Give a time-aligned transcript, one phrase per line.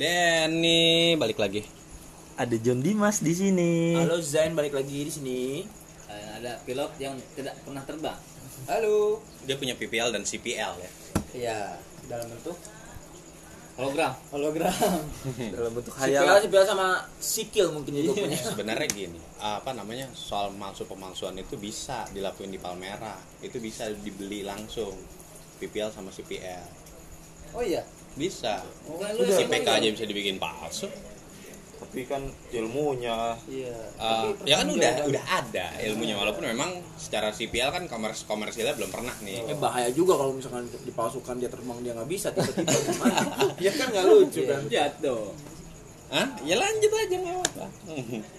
[0.00, 1.60] Denny balik lagi.
[2.40, 3.92] Ada John Dimas di sini.
[4.00, 5.40] Halo Zain balik lagi di sini.
[6.08, 8.16] Eh, ada pilot yang tidak pernah terbang.
[8.64, 9.20] Halo.
[9.44, 10.90] Dia punya PPL dan CPL ya.
[11.36, 11.60] Iya,
[12.08, 12.56] dalam bentuk
[13.76, 14.16] hologram.
[14.32, 14.72] Hologram.
[15.60, 16.48] Dalam bentuk hayalan.
[16.48, 18.40] sipil sama sikil mungkin juga punya.
[18.40, 23.20] Sebenarnya gini, apa namanya soal palsu pemalsuan itu bisa dilakuin di Palmera.
[23.44, 24.96] Itu bisa dibeli langsung
[25.60, 26.64] PPL sama CPL.
[27.52, 27.84] Oh iya.
[28.18, 28.64] Bisa.
[28.88, 30.90] Lu Si PK aja bisa dibikin palsu.
[31.80, 32.22] Tapi kan
[32.54, 33.74] ilmunya Iya.
[33.98, 38.92] Eh, ya kan udah udah ada ilmunya walaupun memang secara CPL kan komers komersilnya belum
[38.94, 39.42] pernah nih.
[39.48, 43.10] Eh bahaya juga kalau misalkan dipalsukan dia terbang dia nggak bisa tiba-tiba
[43.64, 44.62] ya kan nggak lucu kan.
[44.70, 45.34] Jatuh.
[46.14, 46.26] Hah?
[46.46, 47.66] Ya lanjut aja nggak apa-apa.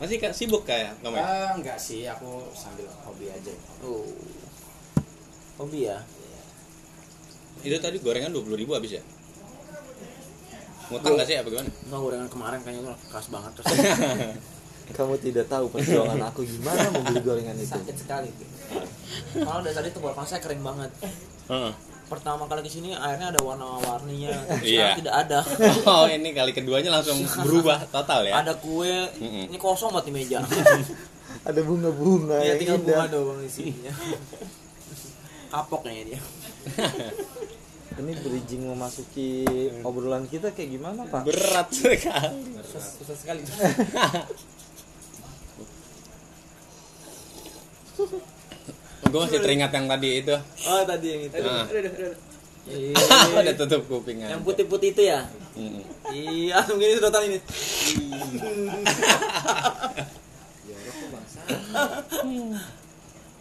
[0.00, 1.24] Masih kak sibuk kayak kamu ya?
[1.24, 3.52] Ah, enggak sih, aku sambil hobi aja.
[3.84, 4.08] Oh.
[5.60, 6.00] Hobi ya.
[7.60, 9.02] Itu tadi gorengan 20.000 ribu habis ya?
[10.90, 11.70] Ngutang gak sih apa gimana?
[11.86, 13.68] Nggak gorengan kemarin kayaknya tuh keras banget terus.
[14.90, 17.70] kamu tidak tahu perjuangan aku gimana membeli gorengan itu.
[17.70, 18.30] Sakit sekali.
[19.38, 20.90] Kalau dari tadi tenggorokan saya kering banget.
[21.46, 21.72] Heeh.
[22.10, 24.34] Pertama kali ke sini airnya ada warna-warninya.
[24.58, 24.98] Sekarang Iya.
[24.98, 25.38] tidak ada.
[25.94, 28.42] Oh ini kali keduanya langsung berubah total ya?
[28.42, 28.90] Ada kue,
[29.22, 30.38] ini kosong banget di meja.
[31.48, 33.94] Ada bunga-bunga ya tinggal bunga doang isinya.
[35.54, 36.20] Kapok kayaknya dia.
[38.00, 39.44] Ini bridging memasuki
[39.84, 41.28] obrolan kita kayak gimana, Pak?
[41.28, 42.56] Berat sekali.
[42.64, 43.44] Susah, susah sekali.
[49.10, 50.32] Gue masih teringat yang tadi itu.
[50.64, 51.36] Oh tadi yang itu.
[51.44, 51.66] Ah.
[52.64, 52.94] Iya.
[53.44, 54.32] Udah tutup kupingnya.
[54.32, 55.26] Yang putih-putih itu ya?
[55.58, 55.84] Mm-mm.
[56.14, 57.38] Iya, mungkin ini sedotan ini.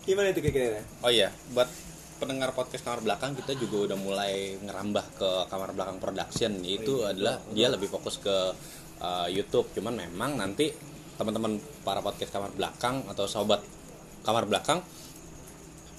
[0.03, 0.81] Gimana itu kira-kira?
[1.06, 1.70] Oh iya, buat
[2.19, 6.52] pendengar podcast kamar belakang kita juga udah mulai ngerambah ke kamar belakang production.
[6.62, 8.35] Itu adalah dia lebih fokus ke
[9.00, 9.72] uh, YouTube.
[9.72, 10.69] Cuman memang nanti
[11.16, 13.63] teman-teman para podcast kamar belakang atau sobat
[14.24, 14.84] kamar belakang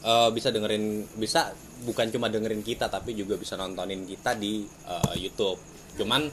[0.04, 1.52] uh, bisa dengerin bisa
[1.84, 5.60] bukan cuma dengerin kita tapi juga bisa nontonin kita di uh, YouTube.
[5.96, 6.28] Cuman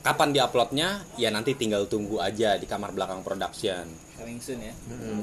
[0.00, 3.84] kapan diuploadnya ya nanti tinggal tunggu aja di kamar belakang production.
[4.16, 4.72] Coming soon ya.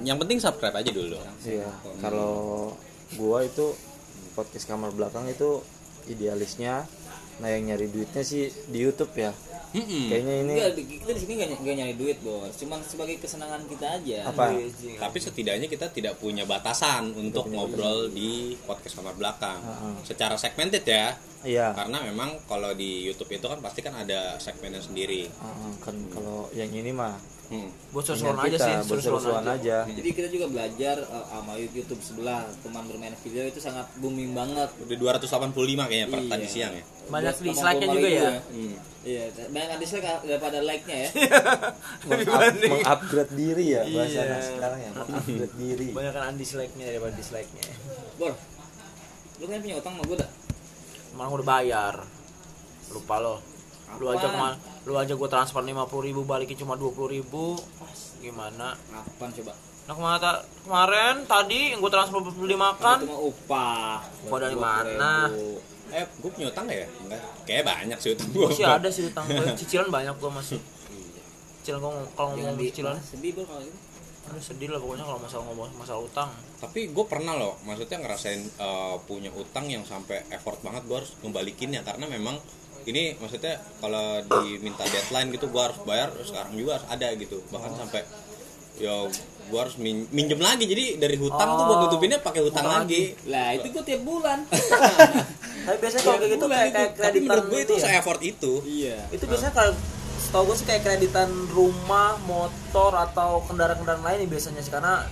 [0.05, 1.17] Yang penting subscribe aja dulu.
[1.45, 1.69] Iya,
[2.01, 2.73] kalau
[3.17, 3.73] gua itu
[4.37, 5.65] podcast kamar belakang itu
[6.05, 6.85] idealisnya
[7.37, 9.29] nah yang nyari duitnya sih di YouTube ya.
[9.67, 10.09] Mm-mm.
[10.09, 12.55] Kayaknya ini Enggak, kita di sini nggak nyari duit, Bos.
[12.55, 14.31] Cuman sebagai kesenangan kita aja.
[14.31, 14.55] apa?
[14.73, 19.59] Tapi setidaknya kita tidak punya batasan untuk ngobrol di podcast kamar belakang.
[19.59, 19.95] Heeh.
[20.07, 21.13] Secara segmented ya.
[21.45, 21.77] Iya.
[21.77, 25.29] Karena memang kalau di YouTube itu kan pasti kan ada segmennya sendiri.
[25.29, 27.71] Heeh, kan kalau yang ini mah Hmm.
[27.89, 29.77] Buat seru-seruan aja sih, kita, buat seru-seruan seru-seruan aja.
[29.81, 29.93] aja.
[29.93, 34.67] Jadi kita juga belajar uh, sama YouTube sebelah teman bermain video itu sangat booming banget.
[34.77, 36.27] Udah 285 kayaknya per Iya.
[36.27, 36.83] tadi siang ya.
[37.07, 38.31] Banyak Buat dislike-nya 80 juga ya.
[38.43, 38.75] Hmm.
[39.07, 41.09] Iya, banyak dislike daripada like-nya ya.
[42.11, 44.37] Meng-up- mengupgrade diri ya bahasa Iya.
[44.43, 47.63] sekarang ya mengupgrade diri Banyak kan undislike-nya daripada dislike-nya.
[48.17, 48.33] Bor,
[49.37, 50.31] lu kan punya utang sama gue dah.
[51.15, 51.95] Malah udah bayar.
[52.89, 53.35] Lupa lo.
[53.93, 54.29] Lu aja Apaan?
[54.29, 54.55] ke mana?
[54.83, 57.55] Lu aja gua transfer 50.000 ribu balikin cuma 20.000 ribu.
[58.17, 58.75] Gimana?
[58.75, 59.53] Kapan coba?
[59.83, 62.97] Nah ke mana ta- kemarin tadi yang gua transfer beli makan.
[62.99, 63.95] Itu mah upah.
[64.25, 64.59] Upah dari 20.000.
[64.59, 65.13] mana?
[65.87, 66.83] Eh, gue punya utang ya?
[66.83, 67.23] Enggak.
[67.43, 68.53] Kayak banyak sih utang Gua gue.
[68.53, 69.55] sih ada sih utang gua.
[69.55, 70.59] Cicilan banyak gua masih.
[71.57, 73.79] Cicilan gua ngom- kalau ngomong cicilan, sedih bor kalau gitu.
[74.27, 76.27] aduh sedih lah pokoknya kalau masalah ngomong masalah utang.
[76.59, 81.15] Tapi gue pernah loh, maksudnya ngerasain eh, punya utang yang sampai effort banget gue harus
[81.17, 82.35] ngembalikinnya karena memang
[82.87, 87.75] ini maksudnya kalau diminta deadline gitu gue harus bayar sekarang juga harus ada gitu bahkan
[87.75, 88.01] sampai
[88.77, 88.95] ya
[89.47, 92.83] gue harus min- minjem lagi jadi dari hutang tuh buat Oh, nutupinnya pakai hutang, hutang
[92.83, 93.15] lagi.
[93.25, 94.43] Lah, itu gue tiap bulan.
[95.65, 96.75] Tapi biasanya kalau kayak gitu kayak, itu.
[96.75, 97.83] kayak Tapi kreditan menurut gue itu gitu ya.
[97.87, 98.53] se-effort itu.
[98.67, 98.97] iya.
[99.07, 99.71] Itu biasanya kalau
[100.19, 105.07] setahu gue sih kayak kreditan rumah, motor atau kendaraan-kendaraan lain nih biasanya sih karena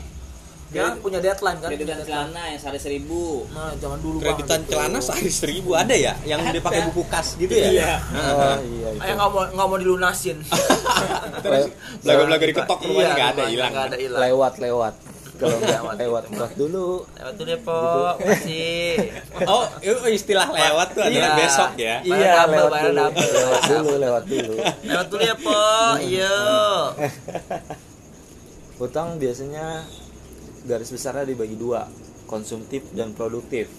[0.68, 1.70] dia Kredit- punya deadline kan.
[1.70, 2.26] Kreditan punya deadline.
[2.26, 3.22] celana yang sehari seribu.
[3.48, 4.72] Nah, zaman dulu Kreditan banget gitu.
[4.72, 7.70] celana sehari seribu ada ya yang dia pakai buku kas gitu ya?
[7.70, 7.94] Iya.
[8.12, 10.38] oh iya itu nggak mau nggak mau dilunasin.
[11.46, 11.72] Le-
[12.02, 13.72] Belaga-belaga diketok rumahnya Iya, nggak ada rumahnya hilang.
[13.72, 14.20] nggak ada hilang.
[14.22, 14.94] lewat lewat
[15.36, 16.36] kalau nggak Lewat lewat gitu.
[16.36, 17.80] lewat dulu Lewat tuh deh, Po.
[18.18, 18.96] Masih.
[19.52, 21.38] Oh, itu istilah lewat tuh adalah Iya.
[21.38, 21.96] besok ya.
[22.02, 23.30] Iya double, lewat dulu double.
[23.30, 25.60] lewat dulu lewat dulu Lewat tuh deh, Po.
[26.02, 26.36] Iya.
[28.78, 29.88] utang biasanya
[30.66, 31.86] garis besarnya dibagi dua
[32.26, 33.70] konsumtif dan produktif.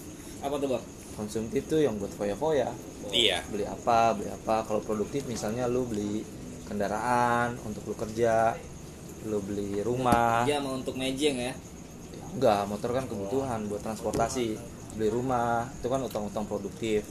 [0.41, 0.81] Apa tuh, Bor?
[1.17, 2.69] konsumtif tuh yang buat foya-foya.
[3.09, 3.41] Iya.
[3.49, 4.61] beli apa beli apa.
[4.69, 6.21] Kalau produktif misalnya lu beli
[6.69, 8.53] kendaraan untuk lu kerja
[9.25, 10.45] lu beli rumah.
[10.45, 11.53] Dia mau untuk mejeng ya.
[12.13, 14.59] Ya, enggak motor kan kebutuhan buat transportasi.
[14.93, 17.01] Beli rumah itu kan utang-utang produktif.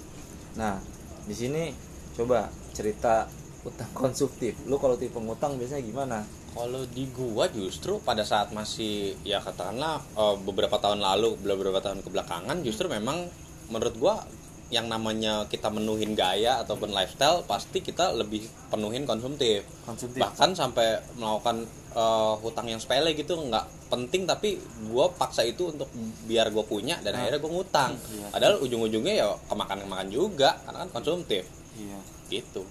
[0.55, 0.79] Nah
[1.27, 1.75] di sini
[2.15, 3.27] coba cerita
[3.67, 4.55] utang konsumtif.
[4.71, 6.19] Lu kalau tipe ngutang biasanya gimana
[6.57, 12.01] Kalau di gua justru pada saat masih ya katakanlah eh, beberapa tahun lalu, beberapa tahun
[12.01, 13.29] kebelakangan justru memang
[13.69, 14.25] menurut gua
[14.67, 19.63] yang namanya kita menuhin gaya ataupun lifestyle pasti kita lebih penuhin konsumtif.
[19.87, 20.19] Konsumtif.
[20.19, 24.57] Bahkan sampai melakukan eh, hutang yang sepele gitu nggak penting tapi
[24.89, 25.93] gua paksa itu untuk
[26.25, 27.93] biar gua punya dan akhirnya gua ngutang.
[27.95, 28.27] Iya.
[28.33, 31.45] Padahal ujung-ujungnya ya kemakan-kemakan juga karena kan konsumtif
[31.77, 32.01] iya
[32.33, 32.65] gitu.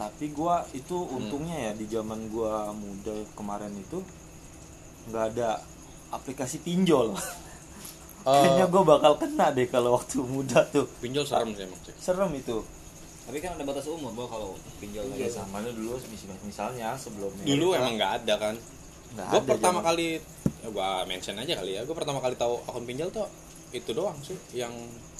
[0.00, 4.00] Tapi gua itu untungnya ya di zaman gua muda kemarin itu
[5.06, 5.60] nggak ada
[6.08, 7.12] aplikasi pinjol.
[8.24, 10.88] Kayaknya gua bakal kena deh kalau waktu muda tuh.
[11.00, 11.92] Pinjol serem sih emang sih.
[11.96, 12.64] serem itu.
[13.24, 15.36] Tapi kan ada batas umur bahwa kalau pinjol ya gitu.
[15.36, 18.54] sama dulu mis- misalnya sebelumnya Dulu emang nggak ada kan.
[19.10, 20.06] gue ada pertama zaman- kali
[20.60, 23.26] ya gue mention aja kali ya gue pertama kali tahu akun pinjol tuh
[23.70, 24.70] itu doang sih yang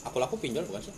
[0.03, 0.95] aku laku pinjol bukan sih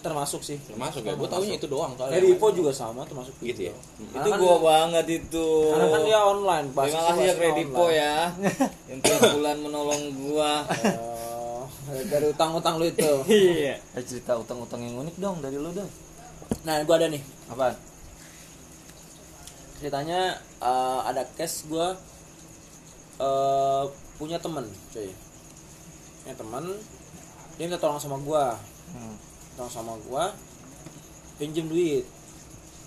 [0.00, 0.60] termasuk sih.
[0.60, 3.74] Termasuk ya gue taunya itu doang soalnya Kayak Revo juga sama termasuk gitu ya?
[3.96, 5.48] itu Karena kan gua dia- banget itu.
[5.66, 8.16] karena kan dia online terima kasih ya Kredipo ya.
[8.92, 10.52] Yang tiap bulan menolong gua.
[10.94, 11.64] Oh,
[12.04, 13.12] dari utang-utang lu itu.
[13.32, 13.80] Iya.
[13.80, 15.88] Eh, cerita utang-utang yang unik dong dari lu dong
[16.60, 17.22] nah gua ada nih.
[17.48, 17.72] Apa?
[19.74, 20.20] Ceritanya
[20.60, 21.88] eh, ada case gue
[23.16, 23.84] eh
[24.14, 25.10] punya temen cuy.
[26.20, 26.64] Punya temen
[27.54, 28.44] dia minta tolong sama gue
[28.86, 29.16] Hmm.
[29.54, 30.24] Tolong sama gue
[31.36, 32.04] pinjem duit.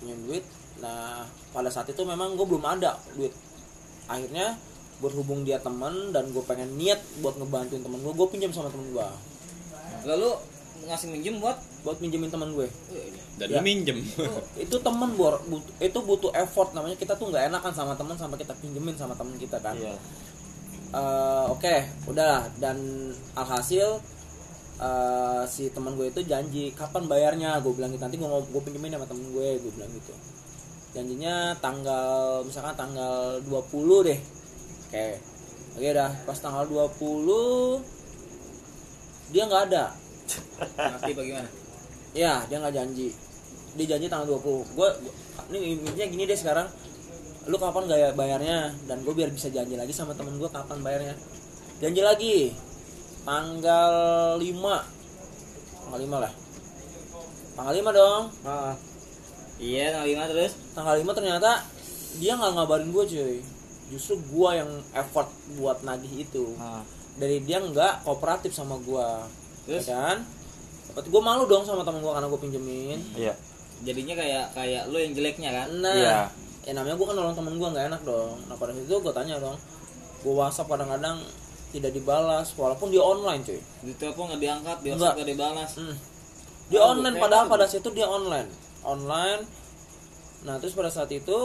[0.00, 0.44] Pinjem duit
[0.78, 3.34] nah pada saat itu memang gue belum ada duit.
[4.06, 4.56] Akhirnya
[4.98, 8.90] berhubung dia temen dan gue pengen niat buat ngebantuin temen gue gue pinjam sama temen
[8.90, 9.08] gue
[10.02, 10.30] lalu
[10.86, 11.58] ngasih minjem buat?
[11.82, 12.68] Buat pinjemin temen gue.
[13.36, 13.60] Dan Ya.
[13.60, 13.98] minjem.
[14.64, 15.42] Itu temen bor.
[15.44, 16.72] But- itu butuh effort.
[16.72, 19.74] Namanya kita tuh nggak enakan sama temen sampai kita pinjemin sama temen kita kan.
[19.74, 19.94] Iya.
[20.88, 21.74] Eh, oke
[22.06, 22.46] udahlah.
[22.56, 22.78] Dan
[23.34, 24.00] alhasil
[24.78, 27.58] eh, si teman gue itu janji kapan bayarnya?
[27.62, 28.02] Gue bilang gitu.
[28.02, 30.14] Nanti gue gue pinjemin sama temen gue gue bilang gitu.
[30.96, 34.18] Janjinya tanggal misalkan tanggal 20 deh.
[34.88, 35.08] Oke.
[35.78, 39.84] Oke dah pas tanggal 20 dia nggak ada.
[40.96, 41.50] Ngerti bagaimana
[42.16, 43.12] ya dia nggak janji.
[43.76, 44.88] Dia janji tanggal 20 gue
[45.54, 46.66] ini intinya gini deh sekarang.
[47.48, 48.76] Lu kapan gak bayarnya?
[48.84, 51.16] Dan gue biar bisa janji lagi sama temen gue kapan bayarnya.
[51.80, 52.52] Janji lagi
[53.22, 53.94] tanggal
[54.36, 54.44] 5
[55.82, 56.32] tanggal 5 lah.
[57.54, 58.22] Tanggal 5 dong.
[58.42, 58.74] Ah,
[59.58, 60.52] iya tanggal lima terus?
[60.72, 61.50] Tanggal 5 ternyata
[62.16, 63.36] dia nggak ngabarin gue cuy.
[63.88, 65.26] Justru gue yang effort
[65.56, 66.54] buat nagih itu.
[66.56, 66.84] Ah.
[67.18, 69.08] dari dia nggak kooperatif sama gue
[69.66, 69.90] Terus?
[69.90, 70.22] ya kan?
[70.94, 72.98] Berarti gue malu dong sama temen gue karena gue pinjemin.
[73.18, 73.34] Iya.
[73.82, 75.68] Jadinya kayak kayak lu yang jeleknya kan?
[75.82, 76.18] Nah, Iya.
[76.62, 78.38] ya namanya gue kan nolong temen gue nggak enak dong.
[78.46, 79.58] Nah pada situ gue tanya dong,
[80.22, 81.18] gue WhatsApp kadang-kadang
[81.70, 83.60] tidak dibalas, walaupun dia online cuy.
[83.82, 84.98] di telepon nggak diangkat di Enggak.
[84.98, 85.96] WhatsApp nggak dibalas Hmm.
[86.66, 88.48] Dia Bagus, online padahal pada situ dia online,
[88.82, 89.40] online.
[90.40, 91.38] Nah terus pada saat itu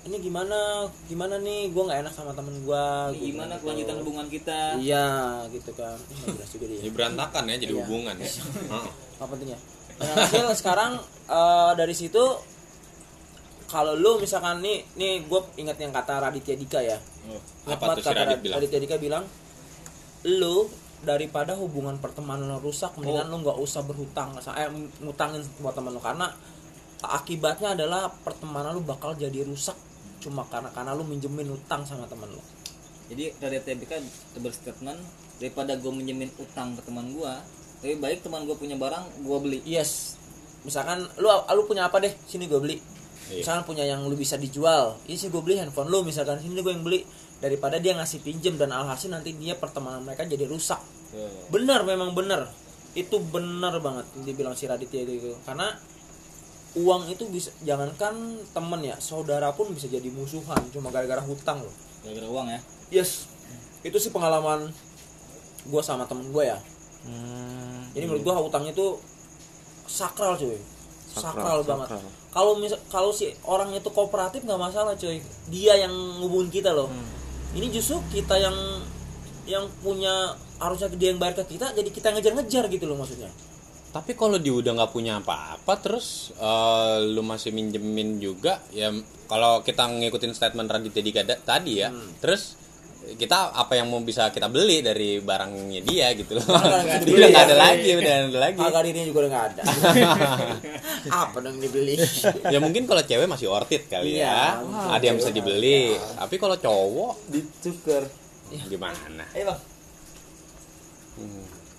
[0.00, 0.56] ini gimana,
[1.04, 2.86] gimana nih, gue nggak enak sama temen gue.
[3.20, 5.06] Gimana kelanjutan hubungan kita Iya
[5.50, 5.98] gitu kan.
[6.24, 6.78] Jelas juga dia.
[6.80, 7.80] jadi berantakan ya jadi Iya.
[7.82, 8.30] hubungan ya
[8.70, 8.90] Heeh.
[9.16, 9.58] apa pentingnya
[9.98, 10.92] dan hasil sekarang
[11.26, 12.22] eh, dari situ
[13.68, 16.98] kalau lu misalkan nih nih gue ingat yang kata Raditya Dika ya
[17.64, 19.24] Ingat apa tuh si kata Radit Rad- bilang Raditya Dika bilang
[20.24, 20.56] lu
[20.98, 24.66] daripada hubungan pertemanan lo rusak mendingan lu nggak usah berhutang eh
[24.98, 26.26] ngutangin buat teman lu karena
[27.00, 29.78] akibatnya adalah pertemanan lu bakal jadi rusak
[30.18, 32.42] cuma karena karena lu minjemin utang sama teman lu
[33.06, 33.92] jadi dari TBK
[34.36, 34.98] berstatement
[35.38, 37.32] daripada gue minjemin utang ke teman gue
[37.78, 40.18] lebih baik teman gue punya barang gue beli Yes.
[40.66, 42.10] Misalkan lu lu punya apa deh?
[42.26, 42.82] Sini gue beli.
[43.28, 43.44] Iya.
[43.44, 44.96] Misalkan punya yang lu bisa dijual.
[45.04, 47.04] Ini sih gue beli handphone lu misalkan sini gue yang beli
[47.38, 50.80] daripada dia ngasih pinjem dan alhasil nanti dia pertemanan mereka jadi rusak.
[51.52, 52.48] Benar memang benar.
[52.96, 55.70] Itu benar banget dibilang si Raditya itu karena
[56.76, 61.72] uang itu bisa jangankan temen ya saudara pun bisa jadi musuhan cuma gara-gara hutang loh
[62.04, 62.60] gara-gara uang ya
[62.92, 63.24] yes
[63.80, 64.68] itu sih pengalaman
[65.64, 66.60] gue sama temen gue ya
[66.98, 68.98] Hmm, jadi menurut gua hutang itu
[69.86, 70.58] sakral cuy.
[71.08, 71.88] Sakral, Sakral, banget.
[71.94, 72.12] sakral.
[72.28, 75.18] Kalau misal kalau si orang itu kooperatif nggak masalah cuy.
[75.48, 76.88] Dia yang ngubungin kita loh.
[76.88, 77.08] Hmm.
[77.56, 78.56] Ini justru kita yang
[79.48, 83.32] yang punya harusnya dia yang bayar ke kita jadi kita ngejar-ngejar gitu loh maksudnya.
[83.88, 88.92] tapi kalau dia udah nggak punya apa-apa terus eh, lu masih minjemin juga ya
[89.24, 92.12] kalau kita ngikutin statement Raditya Dika tadi ya Hmm.
[92.20, 92.52] terus
[93.16, 96.44] kita apa yang mau bisa kita beli dari barangnya dia gitu loh.
[96.44, 98.58] Barang Dia udah nggak ada lagi udah nggak ada lagi.
[98.60, 99.62] Harga dirinya juga udah nggak ada.
[101.24, 101.96] apa dong dibeli?
[102.52, 104.92] ya mungkin kalau cewek masih worth it kali Iya, ya.
[104.92, 105.96] ada yang bisa dibeli.
[105.96, 108.04] Tapi kalau cowok ditukar
[108.68, 109.24] gimana?
[109.32, 109.60] Ayo bang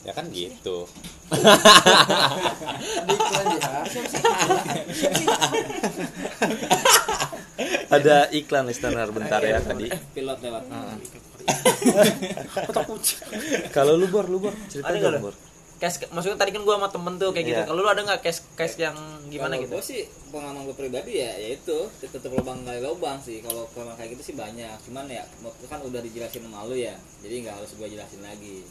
[0.04, 0.88] ya kan gitu.
[1.30, 1.54] Ada
[3.12, 3.84] iklan ya.
[7.90, 10.64] ada iklan listener bentar ya tadi pilot lewat.
[13.76, 14.54] Kalau lu bor lu bor?
[14.70, 15.22] Cerita dong lu?
[15.30, 15.36] bor.
[15.80, 17.64] Case, maksudnya tadi kan gue sama temen tuh kayak gitu.
[17.64, 17.72] Iya.
[17.72, 19.00] Kalau lu ada nggak case case yang
[19.32, 19.80] gimana gitu?
[19.80, 21.88] gue sih pengalaman gue pribadi ya ya itu.
[22.04, 23.40] Tetap lubang kali lubang sih.
[23.40, 24.76] Kalau kalau kayak gitu sih banyak.
[24.84, 25.24] Cuman ya
[25.72, 27.00] kan udah dijelasin sama lu ya.
[27.24, 28.68] Jadi nggak harus gue jelasin lagi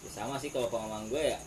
[0.00, 1.38] ya sama sih kalau pengalaman gue ya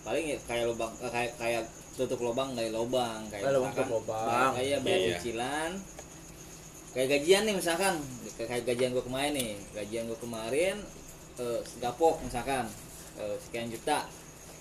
[0.00, 3.88] paling ya kayak lubang eh, kayak kayak tutup lubang kali lubang kayak Kayak lubang misalkan
[3.88, 4.50] tutup lubang.
[4.54, 5.08] kayak bayar Iya.
[5.12, 5.72] cicilan.
[6.92, 7.94] Kayak gajian nih misalkan
[8.32, 10.76] kayak kayak gajian gue kemarin nih gajian gue kemarin
[11.36, 12.64] eh, gapok misalkan
[13.16, 14.06] eh, sekian juta.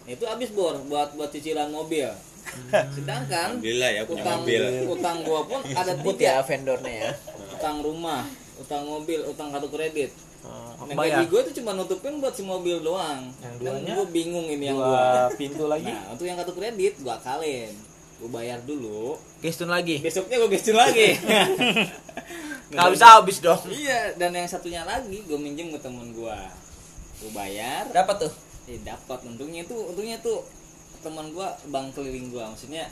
[0.05, 2.09] Itu habis bor buat buat cicilan mobil.
[2.91, 4.61] Sedangkan alhamdulillah ya punya utang mobil.
[4.87, 6.21] utang gua pun ada tiga.
[6.21, 7.11] ya vendornya ya.
[7.51, 8.21] utang rumah
[8.55, 10.11] utang mobil utang kartu kredit
[10.77, 11.17] Nah bayar.
[11.17, 13.93] gaji gue itu cuma nutupin buat si mobil doang Yang duanya?
[13.95, 17.73] gue bingung ini yang dua gua pintu lagi nah untuk yang kartu kredit gua akalin
[18.15, 19.97] gue bayar dulu Gestun lagi.
[19.99, 21.15] besoknya gue gestur lagi
[22.65, 23.61] Nggak habis habis dong.
[23.67, 26.37] iya dan yang satunya lagi gue minjem ke temen gua
[27.17, 28.33] gue bayar Dapat tuh.
[28.65, 30.41] eh dapat untungnya itu untungnya tuh
[30.99, 32.89] teman gua bank keliling gua maksudnya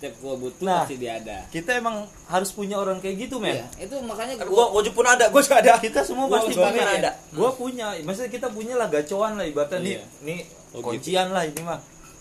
[0.00, 0.80] setiap gua butuh Nah.
[0.80, 4.72] pasti dia ada kita emang harus punya orang kayak gitu men Iya, itu makanya Gua
[4.72, 5.76] gua pun ada, gua juga ada.
[5.76, 6.98] kita semua Gua- pasti gua punya pengen.
[6.98, 10.04] ada gua punya maksudnya kita punya lah gacoan lah ibaratnya nih Iya.
[10.24, 10.40] nih
[10.70, 11.76] Oh, kuncian lah ini mah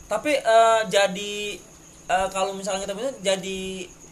[0.06, 1.34] Tapi eh, jadi
[2.06, 3.60] eh, kalau misalnya kita bilang jadi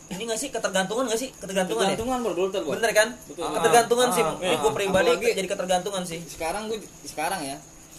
[0.07, 2.61] ini nggak sih ketergantungan nggak sih ketergantungan, Ketergantungan bro, dulu bro.
[2.63, 2.71] ya?
[2.71, 3.07] Bener kan?
[3.25, 3.43] Betul.
[3.51, 4.23] Ketergantungan Ah, sih.
[4.23, 4.57] ah, Eh, ah.
[4.57, 6.19] gua pribadi Apalagi- jadi ketergantungan sih.
[6.23, 7.57] Sekarang gue sekarang ya,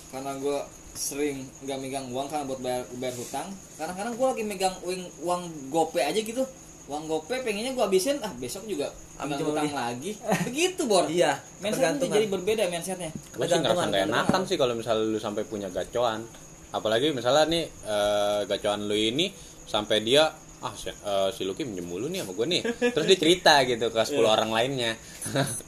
[0.08, 0.58] karena gue
[0.98, 3.46] sering nggak megang uang kan buat bayar bayar hutang.
[3.76, 6.42] Kadang-kadang gue lagi megang uang uang gope aja gitu.
[6.84, 10.16] Uang gope pengennya gue habisin, ah besok juga Ambil hutang lagi.
[10.16, 10.26] lagi.
[10.48, 11.04] Begitu bor.
[11.06, 12.14] Iya, Mindsetnya ketergantungan.
[12.14, 13.10] jadi berbeda mindsetnya.
[13.12, 16.26] gue sih ngerasa nggak enakan sih kalau misalnya lu sampai punya gacoan
[16.68, 19.32] apalagi misalnya nih eh, gacoan lu ini
[19.64, 20.28] sampai dia
[20.58, 20.96] ah si, eh,
[21.30, 22.60] si Lucky minjem mulu nih sama gue nih
[22.92, 24.92] terus dia cerita gitu ke 10 orang lainnya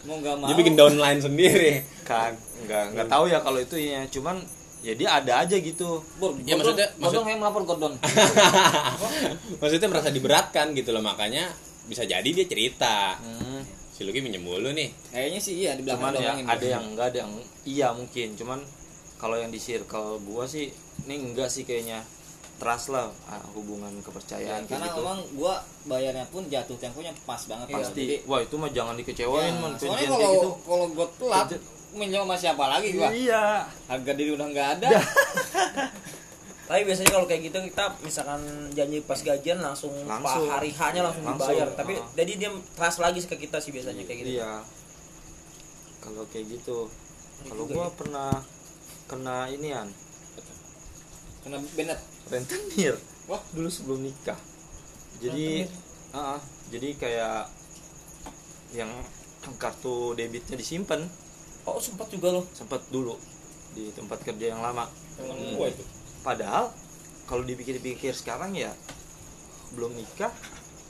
[0.02, 0.46] Mau nggak mau.
[0.48, 1.72] dia bikin downline sendiri
[2.02, 4.40] kan nggak nggak tahu ya kalau itu ya cuman
[4.80, 6.00] ya dia ada aja gitu.
[6.16, 7.92] Bor, Ya, maksudnya- Gordon kayak melapor Gordon.
[9.60, 11.50] maksudnya merasa diberatkan gitu loh makanya
[11.84, 13.18] bisa jadi dia cerita.
[13.18, 13.60] Hmm,
[13.90, 14.88] si Lucky minjem mulu nih.
[15.10, 16.44] Kayaknya sih iya di belakang cuman ya doangin.
[16.46, 17.32] ada yang enggak ada yang
[17.64, 18.28] iya mungkin.
[18.34, 18.58] Cuman
[19.16, 20.70] kalau yang di circle gua sih
[21.02, 22.00] ini enggak sih kayaknya.
[22.56, 25.00] Trust lah ah, hubungan Ya, kepercayaan kayak karena gitu.
[25.00, 27.80] memang gua bayarnya pun jatuh temponya pas banget Bro.
[27.80, 30.50] pasti Jadi, wah itu mah jangan dikecewain ya, man soalnya kalau gitu.
[30.60, 31.48] kalau gua telat
[31.90, 34.88] minjem sama siapa lagi gua iya harga diri udah nggak ada
[36.70, 38.38] Tapi biasanya kalau kayak gitu kita misalkan
[38.70, 40.46] janji pas gajian langsung, Langsung.
[40.46, 41.50] hari hanya langsung, Langsung.
[41.50, 41.66] dibayar.
[41.74, 42.06] Tapi Ah.
[42.14, 44.38] jadi dia trust lagi ke kita sih biasanya kayak gitu.
[44.38, 44.62] iya
[45.98, 46.86] kalau kayak gitu
[47.42, 47.94] kalau juga gua ya.
[47.98, 48.30] pernah
[49.04, 49.88] kena inian
[51.42, 52.94] kena Bennett rentenir
[53.26, 53.42] Wah.
[53.50, 54.38] dulu sebelum nikah
[55.18, 55.66] jadi
[56.14, 57.50] ah, ah, jadi kayak
[58.70, 58.94] yang
[59.58, 61.02] kartu debitnya disimpan
[61.62, 62.44] Oh sempat juga loh.
[62.50, 63.14] sempat dulu
[63.70, 65.52] di tempat kerja yang lama Hmm.
[65.52, 65.84] gua itu
[66.20, 66.72] padahal
[67.24, 68.72] kalau dipikir-pikir sekarang ya
[69.70, 70.32] belum nikah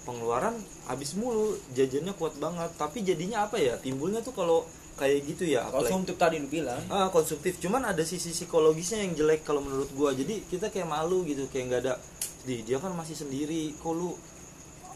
[0.00, 0.54] pengeluaran
[0.86, 4.62] habis mulu jajannya kuat banget tapi jadinya apa ya timbulnya tuh kalau
[4.94, 6.78] kayak gitu ya apalagi Konsumtif tadi lu bilang.
[6.86, 11.24] ah konsumtif cuman ada sisi psikologisnya yang jelek kalau menurut gua jadi kita kayak malu
[11.24, 11.94] gitu kayak nggak ada
[12.40, 14.14] di dia kan masih sendiri kok lu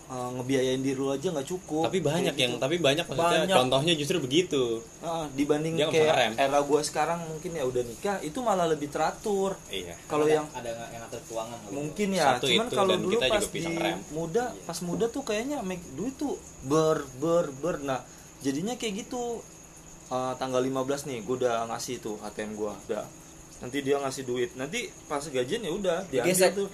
[0.09, 1.89] uh, ngebiayain diri lu aja nggak cukup.
[1.89, 2.63] Tapi banyak Kayak yang gitu.
[2.63, 3.41] tapi banyak maksudnya.
[3.45, 3.57] Banyak.
[3.57, 4.63] contohnya justru begitu.
[5.01, 9.57] Ah, dibanding Dia kayak era gua sekarang mungkin ya udah nikah itu malah lebih teratur.
[9.73, 9.95] Iya.
[10.09, 11.73] Kalau yang ada yang atur keuangan kali.
[11.73, 13.99] mungkin ya Satu cuman kalau dulu kita pas di ngerem.
[14.13, 16.37] muda pas muda tuh kayaknya make duit tuh
[16.69, 17.77] ber ber ber.
[17.81, 18.01] Nah
[18.45, 19.41] jadinya kayak gitu.
[20.05, 23.09] Eh, tanggal 15 nih gue udah ngasih tuh ATM gua udah.
[23.65, 24.53] Nanti dia ngasih duit.
[24.53, 26.69] Nanti pas gajian ya udah diambil tuh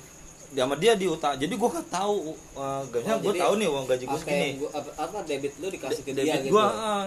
[0.50, 2.14] dia sama dia diutang jadi gua nggak tahu
[2.54, 5.66] uh, gajinya Oh, gue tahu nih uang gaji gue apa segini gua, apa, debit lu
[5.68, 7.06] dikasih ke dia debit gitu gua ah,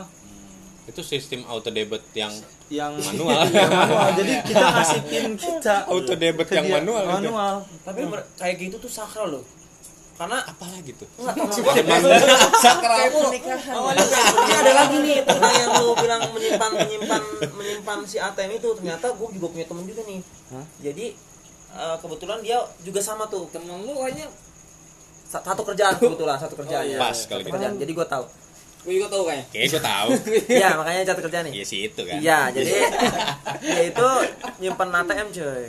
[0.83, 2.31] itu sistem auto debit yang
[2.67, 3.43] yang Manual.
[3.55, 6.75] yang manual jadi kita kasih pin kita auto debit yang dia.
[6.79, 7.13] manual, gitu.
[7.19, 9.43] manual Tapi mer- kayak gitu tuh sakral loh.
[10.13, 11.05] Karena apalah gitu
[12.61, 13.75] sakral pernikahan.
[13.97, 19.09] Ini ada lagi nih tentang yang lu bilang menyimpan menyimpan menyimpan si ATM itu ternyata
[19.09, 20.19] gue juga punya temen juga nih.
[20.53, 20.65] Hah?
[20.85, 21.05] Jadi
[21.73, 24.29] eh, kebetulan dia juga sama tuh temen lu kayaknya
[25.25, 26.83] Sa- satu kerjaan kebetulan satu kerjaan.
[26.83, 26.97] Oh, iya.
[26.97, 27.49] Pas kalau gitu.
[27.51, 27.73] kerjaan.
[27.75, 28.25] Jadi gue tahu.
[28.83, 30.09] gue juga tahu kayaknya kayak gue tahu
[30.59, 31.53] Iya makanya satu kerjaan nih.
[31.55, 32.71] iya sih itu kan Iya, jadi
[33.63, 34.07] dia itu
[34.59, 35.63] nyimpan ATM coy.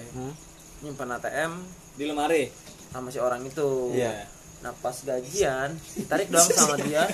[0.83, 1.53] Nyimpan ATM
[1.95, 2.43] di lemari
[2.91, 3.95] sama si orang itu.
[3.95, 4.27] Iya.
[4.61, 7.07] Nah pas gajian ditarik dong sama dia.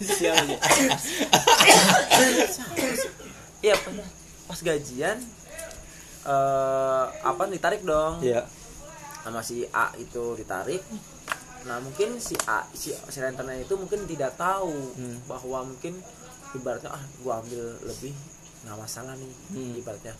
[0.00, 0.56] sial aja
[3.60, 3.94] Iya pas,
[4.46, 5.18] pas gajian
[6.22, 8.44] eh apa ditarik dong Iya.
[9.20, 10.80] sama si A itu ditarik
[11.60, 15.16] nah mungkin si A si, si rentenir itu mungkin tidak tahu Hmm.
[15.24, 15.96] bahwa mungkin
[16.50, 18.12] ibaratnya ah gua ambil lebih
[18.60, 19.72] nggak masalah nih Hmm.
[19.74, 20.14] ibaratnya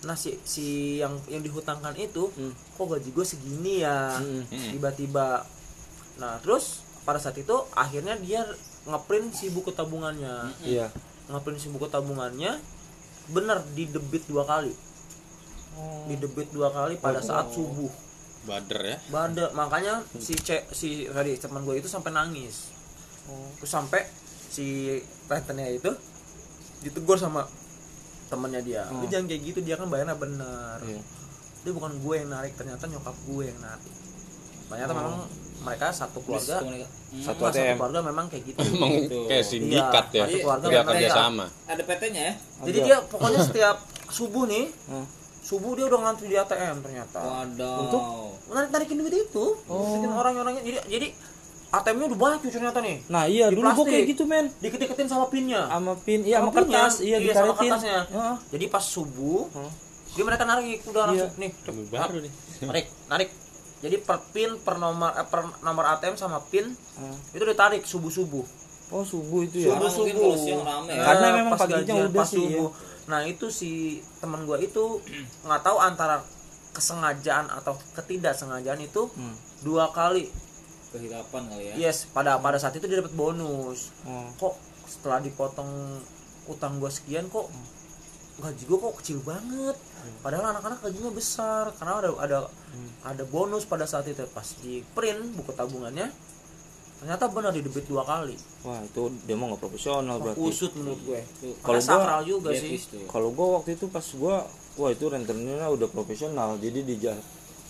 [0.00, 0.64] nah si si
[0.96, 2.52] yang yang dihutangkan itu Hmm.
[2.74, 4.44] kok gaji gue segini ya Hmm.
[4.48, 5.44] tiba-tiba
[6.16, 8.44] nah terus pada saat itu akhirnya dia
[8.82, 10.88] ngeprint si buku tabungannya Iya.
[11.28, 12.56] ngeprint si buku tabungannya
[13.28, 14.72] bener di debit dua kali
[16.04, 17.88] di debit dua kali pada saat subuh
[18.40, 18.96] Bader ya.
[19.06, 22.72] Bada, makanya si C, si tadi teman gue itu sampai nangis.
[23.60, 24.00] Terus sampai
[24.48, 24.96] si
[25.28, 25.92] rentennya itu
[26.80, 27.44] ditegur sama
[28.26, 28.82] temennya dia.
[28.88, 30.80] Lu jangan kayak gitu, dia kan bayarnya benar.
[30.80, 31.04] Iya.
[31.60, 33.92] Dia bukan gue yang narik, ternyata nyokap gue yang narik.
[34.66, 35.16] Ternyata memang
[35.60, 36.64] mereka satu keluarga
[37.10, 37.20] Hmm.
[37.20, 37.74] Satu satu ATM.
[37.76, 38.58] keluarga memang kayak gitu.
[38.70, 38.90] Emang
[39.26, 40.24] kayak sindikat Iya, ya.
[40.24, 41.46] satu keluarga Dia memang kerja sama.
[41.66, 42.34] ada PT-nya ya
[42.64, 43.76] Jadi dia pokoknya setiap
[44.08, 45.06] subuh nih, Hmm.
[45.50, 47.18] Subuh dia udah ngantri di ATM ternyata.
[47.18, 48.02] waduh Untuk?
[48.48, 50.62] Narik narikin duit itu, narikin orang-orangnya.
[50.62, 51.08] Jadi jadi
[51.70, 52.96] ATM-nya udah banyak tuh ternyata nih.
[53.06, 53.90] Nah iya Di dulu gua plastik.
[53.92, 56.58] kayak gitu men diketin sama pinnya sama pin iya sama pinnya.
[56.68, 58.34] kertas iya sama dikaretin kertasnya Heeh.
[58.50, 59.70] jadi pas subuh Heeh.
[60.10, 61.26] dia mereka narik udah Iya.
[61.26, 61.50] langsung nih
[61.86, 62.32] Baru nih.
[62.68, 63.28] narik narik
[63.80, 67.16] jadi per pin per nomor eh, per nomor ATM sama pin Heeh.
[67.32, 68.42] itu ditarik subuh subuh
[68.90, 69.86] oh subuh itu ya Subuh.
[69.86, 71.02] subuh mungkin subuh kalau siang rame ya.
[71.04, 72.66] Karena memang paginya gajian, udah pas sih, ya.
[73.10, 75.02] Nah itu si teman gua itu
[75.42, 76.22] nggak tahu antara
[76.70, 79.34] kesengajaan atau ketidaksengajaan itu Hmm.
[79.60, 80.30] dua kali.
[80.90, 81.90] Kehilapan kali ya?
[81.90, 83.90] Yes pada pada saat itu dia dapat bonus.
[84.06, 84.30] Oh.
[84.38, 84.54] kok
[84.86, 85.98] setelah dipotong
[86.46, 87.50] utang gua sekian kok
[88.38, 89.76] gaji gua kok kecil banget?
[90.24, 91.74] Padahal anak-anak gajinya besar.
[91.76, 92.38] Karena ada ada
[93.04, 94.22] ada bonus pada saat itu.
[94.30, 96.08] Pas di print buku tabungannya
[97.00, 98.36] ternyata benar di debit dua kali.
[98.60, 100.36] Wah itu dia mau nggak profesional berarti.
[100.38, 101.20] usut menurut gue.
[101.64, 102.76] Kalau gua- sakral juga Dia sih.
[103.08, 104.44] kalau gua waktu itu pas gua
[104.76, 106.60] wah itu rentenirnya udah profesional.
[106.60, 106.96] Jadi di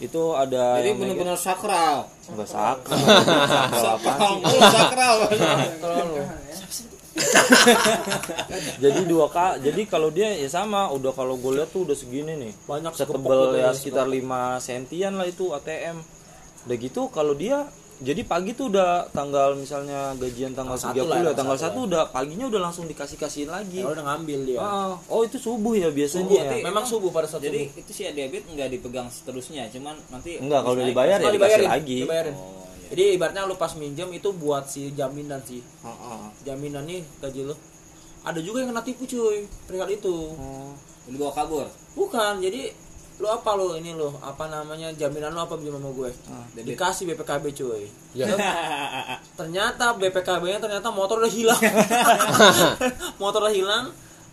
[0.01, 2.11] itu ada jadi benar-benar sakral.
[2.27, 2.99] Nggak sakral.
[3.87, 4.35] Sakral.
[4.51, 5.17] Apa sakral.
[8.81, 10.89] Jadi dua kak jadi kalau dia ya sama.
[10.89, 12.53] Udah kalau gue lihat tuh udah segini nih.
[12.65, 16.01] Banyak setebel ya gitu sekitar 5 sentian lah itu ATM
[16.61, 17.65] udah gitu kalau dia
[18.01, 21.79] jadi pagi tuh udah tanggal misalnya gajian tanggal Tanggal 30 satu lah, ya tanggal satu
[21.85, 23.79] udah paginya udah langsung dikasih kasihin lagi.
[23.79, 24.59] Ya udah ngambil dia.
[24.59, 26.49] Ah, oh itu subuh ya biasanya Subuh, ya?
[26.51, 27.81] tapi- memang subuh pada saat jadi subuh.
[27.81, 31.37] itu si debit nggak dipegang seterusnya cuman nanti enggak kalau udah dibayar ya Oh, dikasih
[31.61, 31.99] dibayarin, lagi.
[32.01, 32.35] dibayarin.
[32.35, 32.89] oh iya.
[32.91, 35.61] jadi ibaratnya lu pas minjem itu buat si jaminan sih.
[35.81, 36.25] Ah, ah.
[36.41, 37.55] jaminan nih gaji lu.
[38.21, 40.17] Ada juga yang kena tipu cuy perihal itu.
[40.33, 40.73] Oh.
[41.05, 41.67] dibawa kabur.
[41.93, 42.71] Bukan jadi
[43.21, 44.09] lu apa lu ini lu?
[44.25, 44.89] Apa namanya?
[44.97, 46.11] Jaminan lu apa sama gue?
[46.57, 46.73] Debit.
[46.73, 47.85] dikasih BPKB cuy.
[48.17, 48.27] Ya.
[49.39, 51.61] ternyata BPKB nya ternyata motor udah hilang.
[53.23, 53.85] Motor udah hilang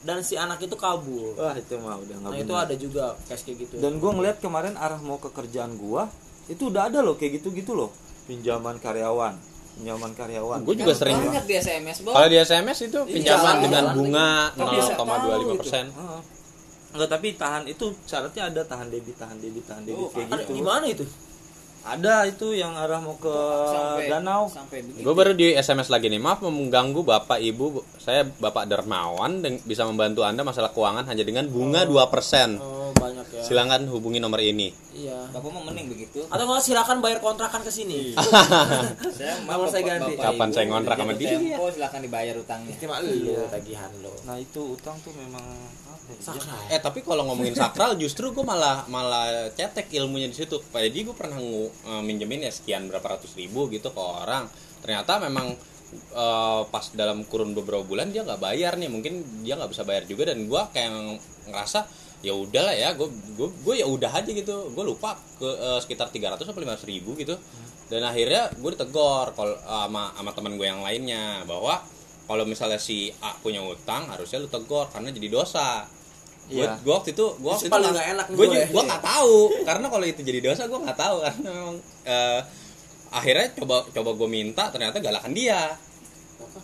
[0.07, 1.35] dan si anak itu kabur.
[1.35, 3.73] Wah itu mah udah nggak nah itu ada juga case kayak gitu.
[3.83, 6.07] Dan gue ngeliat kemarin arah mau ke kerjaan gua
[6.47, 7.91] itu udah ada loh kayak gitu gitu loh.
[8.23, 9.35] Pinjaman karyawan.
[9.77, 10.63] Pinjaman karyawan.
[10.63, 11.19] Gue juga sering.
[11.19, 13.93] banyak di SMS Kalau di SMS itu pinjaman Iya, dengan iya.
[13.93, 15.85] bunga Kok bisa tahu 0,25 persen.
[16.87, 20.53] Enggak tapi tahan itu syaratnya ada tahan debit tahan debit tahan debit Oh, kayak gitu.
[20.55, 21.03] gimana itu
[21.87, 23.31] ada itu yang arah mau ke
[23.67, 26.17] sampai danau sampai Gue baru di SMS lagi nih.
[26.17, 27.79] Maaf mengganggu Bapak Ibu.
[27.95, 32.59] Saya Bapak Dermawan dan bisa membantu Anda masalah keuangan hanya dengan bunga 2%.
[32.59, 34.71] oh banyak ya Silakan hubungi nomor ini.
[34.97, 38.17] iya bapak mau mending begitu atau nggak silakan bayar kontrakan ke sini
[39.17, 40.17] saya Nomor saya ganti.
[40.17, 41.29] Kapan Ibu saya ngontrak sama dia?
[41.29, 45.45] tempo silakan dibayar utangnya cuma lu tagihan lu nah itu utang tuh memang
[45.85, 46.19] apa ya?
[46.19, 50.57] sakral Eh tapi kalau ngomongin sakral justru gue malah malah cetek ilmunya di situ.
[50.63, 54.49] Jadi gue pernah ngu, eh, minjemin ya sekian berapa ratus ribu gitu ke orang.
[54.81, 55.53] Ternyata memang
[56.15, 58.89] eh, pas dalam kurun beberapa bulan dia nggak bayar nih.
[58.89, 60.91] Mungkin dia nggak bisa bayar juga dan gue kayak
[61.51, 66.09] ngerasa ya udahlah ya gue gue ya udah aja gitu gue lupa ke eh, sekitar
[66.09, 67.37] 300 atau 500 ribu gitu
[67.87, 71.85] dan akhirnya gue ditegor kalau eh, sama sama teman gue yang lainnya bahwa
[72.27, 75.85] kalau misalnya si A punya utang harusnya lu tegor karena jadi dosa
[76.47, 76.79] Iya.
[76.79, 78.63] gue waktu itu gue waktu Itu paling nggak enak gue gue.
[78.67, 79.37] gue nggak tahu.
[79.63, 81.15] Karena kalau itu jadi dosa gue nggak tahu.
[81.25, 82.39] Karena memang eh,
[83.09, 85.75] akhirnya coba coba gue minta ternyata galakan dia.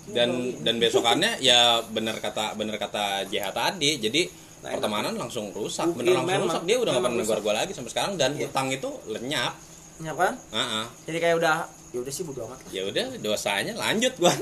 [0.06, 0.30] Dan
[0.62, 4.00] dan besokannya ya bener kata bener kata JH tadi.
[4.00, 4.22] Jadi
[4.60, 5.84] pertemanan langsung rusak.
[5.86, 6.48] Rugi, bener langsung memang.
[6.48, 6.64] rusak.
[6.64, 8.14] Dia udah nggak Memang pernah negor gue lagi sampai sekarang.
[8.16, 9.54] Dan utang itu lenyap.
[10.00, 10.34] Ya kan?
[10.50, 10.86] Ah, ah.
[11.06, 11.56] jadi kayak udah
[11.94, 12.70] ya udah sih bodo amat lah.
[12.74, 14.34] ya udah dosanya lanjut gue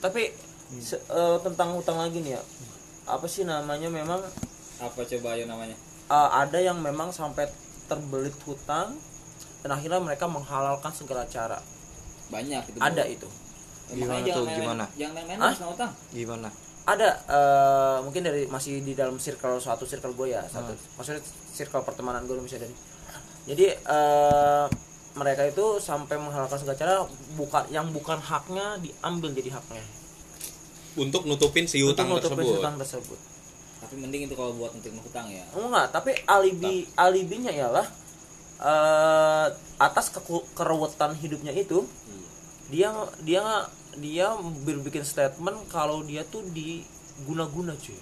[0.00, 0.32] tapi
[0.80, 2.42] se- eh, tentang utang lagi nih ya.
[3.04, 3.92] Apa sih namanya?
[3.92, 4.24] Memang
[4.80, 5.76] apa coba ayo namanya?
[6.10, 7.46] Eh, ada yang memang sampai
[7.86, 8.96] terbelit hutang
[9.60, 11.60] dan akhirnya mereka menghalalkan segala cara.
[12.32, 12.78] Banyak itu.
[12.80, 13.28] Ada itu.
[13.90, 14.84] Gimana Makanya jangan tuh, gimana?
[14.94, 15.54] jangan main-main Hah?
[15.54, 16.48] sama utang gimana?
[16.86, 21.82] Ada eh, mungkin dari masih di dalam circle suatu circle gue ya satu maksudnya circle
[21.82, 22.74] pertemanan gue misalnya dari
[23.50, 24.66] jadi eh,
[25.18, 26.94] mereka itu sampai menghalalkan segala cara
[27.34, 29.82] bukan yang bukan haknya diambil jadi haknya.
[30.94, 32.58] Untuk nutupin si untuk hutang nutupin tersebut.
[32.62, 33.18] hutang tersebut
[33.80, 35.42] tapi mending itu kalau buat untuk hutang ya.
[35.56, 37.86] Enggak tapi alibi alibinya ialah
[38.60, 39.46] eh
[39.80, 41.88] atas keku- keruwetan hidupnya itu
[42.68, 42.92] dia
[43.24, 43.42] dia
[43.96, 47.96] dia berbikin statement kalau dia tuh diguna-guna cuy.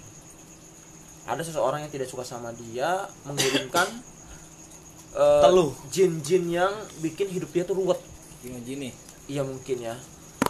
[1.25, 3.87] Ada seseorang yang tidak suka sama dia mengirimkan
[5.15, 5.71] eh, Teluh.
[5.89, 7.97] jin-jin yang bikin hidup dia tuh ruwet.
[8.43, 8.89] Gini gini
[9.29, 9.95] iya mungkin ya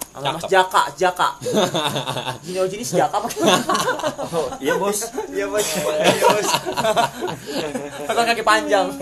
[0.09, 0.43] sama Mas.
[0.49, 1.29] Jaka Jaka
[2.45, 3.29] Jin si Jaka apa
[4.29, 5.63] Oh, iya bos Iya bos.
[5.63, 6.49] Iya bos.
[8.05, 8.87] Pakai kaki panjang.
[8.89, 8.97] oh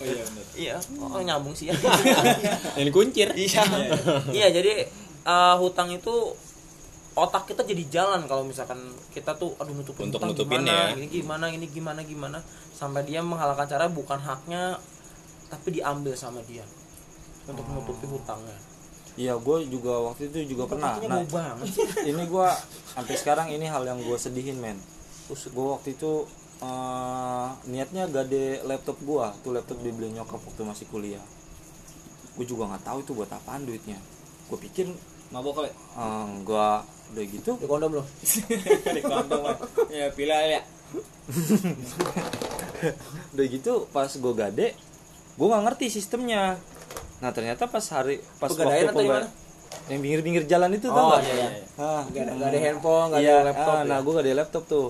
[0.00, 1.74] iya bener Iya, oh, nyambung sih ya.
[2.80, 3.62] ini kuncir Iya.
[4.28, 4.72] Iya, jadi
[5.24, 6.34] eh, hutang itu
[7.12, 8.78] otak kita jadi jalan kalau misalkan
[9.10, 10.96] kita tuh aduh nutupin Untuk hutang nutupin gimana, ya.
[10.96, 12.38] ini gimana ini gimana gimana
[12.72, 14.78] sampai dia menghalalkan cara bukan haknya
[15.50, 16.62] tapi diambil sama dia
[17.44, 18.54] untuk menutupi hutangnya.
[19.18, 20.98] Iya gue juga waktu itu juga pernah.
[20.98, 21.54] Kakinya nah
[22.10, 22.48] ini gue
[22.94, 24.78] sampai sekarang ini hal yang gue sedihin men.
[25.30, 26.26] Gue waktu itu
[26.62, 31.22] eh, niatnya gade laptop gue tuh laptop dibeli nyokap waktu masih kuliah.
[32.38, 33.98] Gue juga nggak tahu itu buat apaan duitnya.
[34.50, 34.90] Gue pikir
[35.30, 35.70] mabok kali?
[35.70, 37.50] eh, enggak udah gitu.
[37.58, 38.06] Di kondom loh.
[38.96, 39.42] di kantong
[39.90, 40.62] ya pila ya
[43.34, 44.74] udah gitu pas gue gade
[45.38, 46.58] gue nggak ngerti sistemnya
[47.20, 49.28] nah ternyata pas hari pas Pegadaian atau di pembayar-
[49.86, 51.22] yang pinggir-pinggir jalan itu tau Oh, nggak?
[51.22, 51.48] iya, iya.
[51.76, 53.70] Ah, Gak ada, nggak ada handphone, nggak iya, ada laptop.
[53.70, 53.86] ah, ya.
[53.86, 54.88] nah gue gak ada laptop tuh.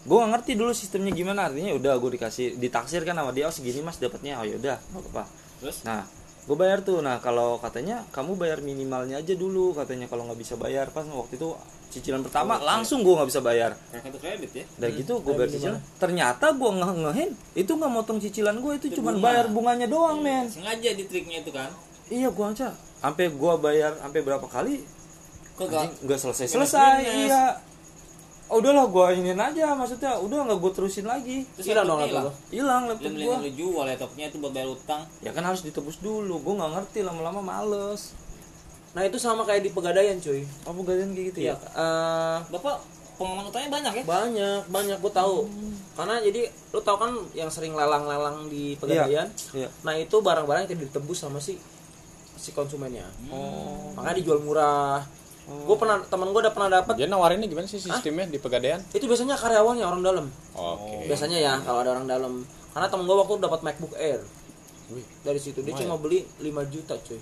[0.00, 1.40] Gue gak ngerti dulu sistemnya gimana.
[1.44, 4.38] Artinya udah gue dikasih ditaksir kan sama dia oh segini mas dapatnya.
[4.38, 5.24] Oh yaudah nggak apa
[5.58, 5.82] terus?
[5.82, 6.06] Nah
[6.40, 6.98] gue bayar tuh.
[6.98, 9.72] Nah kalau katanya kamu bayar minimalnya aja dulu.
[9.72, 10.88] Katanya kalau nggak bisa bayar.
[10.88, 11.48] Pas waktu itu
[11.90, 13.74] cicilan pertama langsung gue nggak bisa bayar.
[13.90, 14.64] Kartu kredit ya?
[14.88, 15.80] Gitu gue bayar cicilan.
[15.98, 20.46] ternyata gue nge ngehin itu nggak motong cicilan gue itu cuman bayar bunganya doang men.
[20.46, 21.68] sengaja di triknya itu kan?
[22.06, 22.70] Iya gue aja.
[23.02, 24.86] Sampai gue bayar sampai berapa kali
[25.60, 25.68] kok
[26.08, 27.52] nggak selesai selesai iya.
[28.48, 31.44] oh, udahlah gue ingin aja maksudnya udah nggak gue terusin lagi.
[31.60, 32.82] Hilang dong laptop hilang?
[32.88, 35.02] laptop gue jual laptopnya itu buat bayar utang?
[35.20, 38.16] Ya kan harus ditebus dulu gue nggak ngerti lama-lama males
[38.90, 40.42] Nah, itu sama kayak di pegadaian, cuy.
[40.42, 42.76] apa gadian kayak gitu Iya, ya eh, bapak
[43.20, 44.04] pengalaman utangnya banyak ya?
[44.08, 45.36] Banyak banyak gue tahu.
[45.92, 49.28] Karena jadi lu tahu kan yang sering lelang-lelang di pegadaian?
[49.52, 51.60] Iya nah itu barang-barang yang tidak ditebus sama si
[52.40, 53.04] si konsumennya.
[53.28, 55.04] Oh makanya dijual murah.
[55.44, 58.80] Gue pernah teman gue udah pernah dapat dia nawarinnya gimana sih sistemnya di pegadaian?
[58.96, 60.26] Itu biasanya karyawannya orang dalam.
[60.56, 61.04] Oke.
[61.04, 62.32] Biasanya ya kalau ada orang dalam.
[62.72, 64.24] Karena temen gue waktu dapat MacBook Air.
[64.90, 65.60] Wih, dari situ.
[65.60, 67.20] Dia cuma beli 5 juta cuy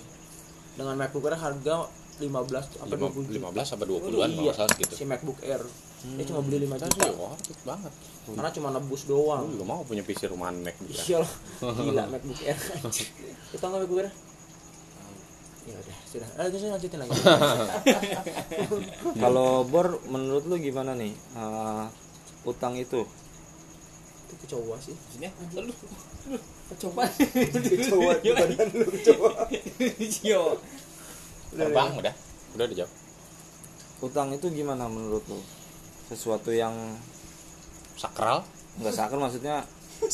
[0.79, 1.75] dengan MacBook Air harga
[2.19, 3.51] 15 sampai 20 juta?
[3.51, 5.63] 15 sampai 20-an kalau iya, salah gitu si MacBook Air.
[5.99, 7.03] Dia cuma beli 5 Kan juta.
[7.03, 7.93] sih worth it banget.
[8.27, 9.43] Karena cuma nebus doang.
[9.51, 11.31] Juga mau punya PC rumahan Mac juga Iya loh.
[11.59, 12.57] Gila MacBook Air.
[13.55, 14.11] Itu nggak MacBook Air?
[15.67, 16.29] Ya udah, sudah.
[16.39, 17.13] Eh, terus lanjutin lagi.
[19.23, 21.13] kalau bor menurut lu gimana nih?
[21.13, 21.85] Eh,
[22.47, 23.05] utang itu?
[24.25, 24.95] Itu kecoa sih.
[24.95, 25.29] maksudnya
[26.69, 27.05] Kecoa.
[27.59, 29.31] kecoa di badan lu kecoa.
[30.21, 30.41] yo
[31.49, 32.13] terbang udah
[32.53, 32.65] udah.
[32.65, 32.91] Dijawab
[33.99, 35.39] utang itu gimana menurut lu?
[36.07, 36.73] Sesuatu yang
[37.93, 38.45] sakral?
[38.77, 39.65] Nggak sakral maksudnya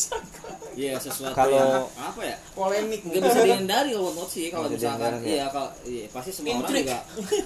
[0.76, 2.36] Iya sesuatu Kalau- yang apa ya?
[2.52, 3.06] Polemik.
[3.06, 5.28] Nggak bisa dihindari kalau menurut sih kalau misalkan ya?
[5.30, 6.98] iya kalau iya, pasti semua orang juga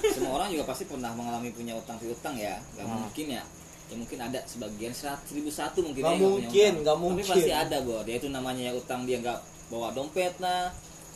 [0.09, 2.57] semua orang juga pasti pernah mengalami punya utang piutang ya.
[2.73, 3.01] Nggak Hmm.
[3.03, 3.43] mungkin ya
[3.89, 7.25] ya mungkin ada sebagian seratus seribu satu mungkin Nggak ya yang mungkin, nggak tapi mungkin.
[7.25, 10.69] pasti ada bor dia itu namanya ya utang dia nggak bawa dompet nah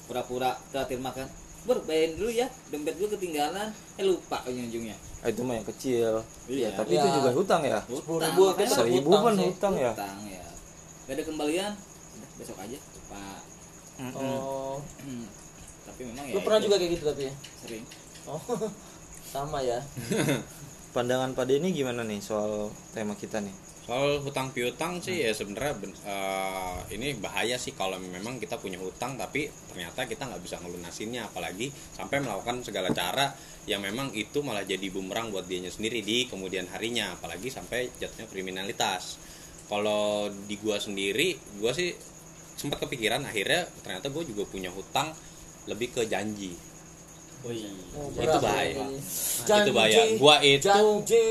[0.03, 1.25] pura-pura terakhir makan
[1.63, 6.13] ber bayarin dulu ya dompet gue ketinggalan eh lupa ujung-ujungnya ah, itu mah yang kecil
[6.45, 6.73] Iya.
[6.73, 6.99] tapi Ya.
[6.99, 9.47] itu juga hutang ya Utang, ribu tetap seribu sih.
[9.47, 10.43] hutang ya utang ya
[11.03, 11.71] gak ada kembalian
[12.13, 13.23] udah, besok aja lupa.
[14.15, 14.81] Oh.
[15.83, 17.33] Tapi memang ya Lu pernah itu juga kayak gitu tapi ya?
[17.59, 17.83] sering
[18.25, 18.39] Oh.
[19.31, 19.77] Sama ya.
[20.93, 23.51] pandangan Pak Denny gimana nih soal tema kita nih?
[23.83, 28.79] Soal hutang piutang sih ya sebenarnya ben- eh, ini bahaya sih kalau memang kita punya
[28.79, 31.27] hutang tapi ternyata kita nggak bisa ngelunasinnya.
[31.27, 33.33] Apalagi sampai melakukan segala cara
[33.67, 37.11] yang memang itu malah jadi bumerang buat dianya sendiri di kemudian harinya.
[37.17, 39.19] Apalagi sampai jatuhnya kriminalitas.
[39.67, 41.91] Kalau di gua sendiri gua sih
[42.53, 45.09] sempat kepikiran akhirnya ternyata gue juga punya hutang
[45.65, 46.53] lebih ke janji
[47.43, 48.73] oh iya Oh, Itu bahaya.
[48.73, 48.97] ini.
[49.43, 49.97] Itu bahaya.
[50.17, 51.27] Gua itu- janji.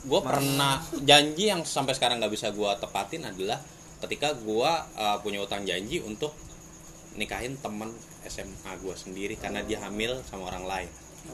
[0.00, 3.60] gue pernah janji yang sampai sekarang nggak bisa gue tepatin adalah
[4.00, 4.70] ketika gue
[5.20, 6.32] punya utang janji untuk
[7.12, 10.88] nikahin temen SMA gue sendiri karena dia hamil sama orang lain.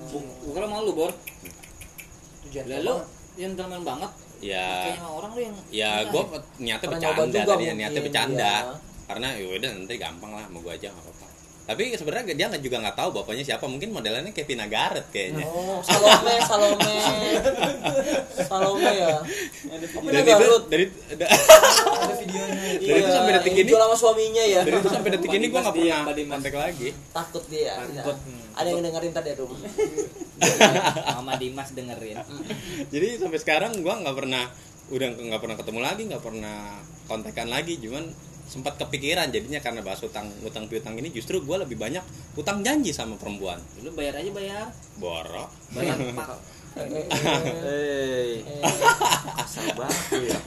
[0.09, 1.12] Bu- bukan malu bor?
[2.53, 2.94] Lalu
[3.37, 4.11] gentleman banget.
[4.38, 4.99] Ya.
[5.01, 6.22] Orang lu yang ya Nah, gue
[6.59, 8.55] niatnya bercanda mungkin, niatnya bercanda.
[8.66, 8.75] Iya.
[9.07, 11.27] karena ya udah nanti gampang lah mau gue aja nggak apa-apa
[11.66, 15.42] tapi sebenarnya dia nggak juga nggak tahu bapaknya siapa mungkin modelannya kayak Pina Garret kayaknya
[15.44, 16.94] Oh, Salome, Salome.
[18.38, 19.18] Salome ya.
[19.18, 20.64] Apa dari dia itu Garut?
[20.66, 20.85] dari
[21.18, 24.61] da- ada videonya Dari itu sampai detik yang ini- dijual sama suaminya ya.
[24.62, 27.72] dari itu sampai detik ini gue nggak pernah kontak lagi Takut dia.
[27.76, 28.16] Takut.
[28.16, 28.38] Ya.
[28.57, 29.50] Ada yang dengerin tadi ya, Rum.
[31.16, 32.16] Mama Dimas dengerin
[32.92, 34.44] jadi sampai sekarang gue nggak pernah
[34.87, 36.59] udah nggak pernah ketemu lagi nggak pernah
[37.05, 38.05] kontekan lagi cuman
[38.46, 42.02] sempat kepikiran jadinya karena bahas utang utang piutang ini justru gue lebih banyak
[42.38, 43.59] utang janji sama perempuan.
[43.82, 44.66] Lu bayar aja bayar.
[44.96, 45.50] Borok.
[45.74, 46.28] Bayar pak
[49.48, 50.38] sabar ya.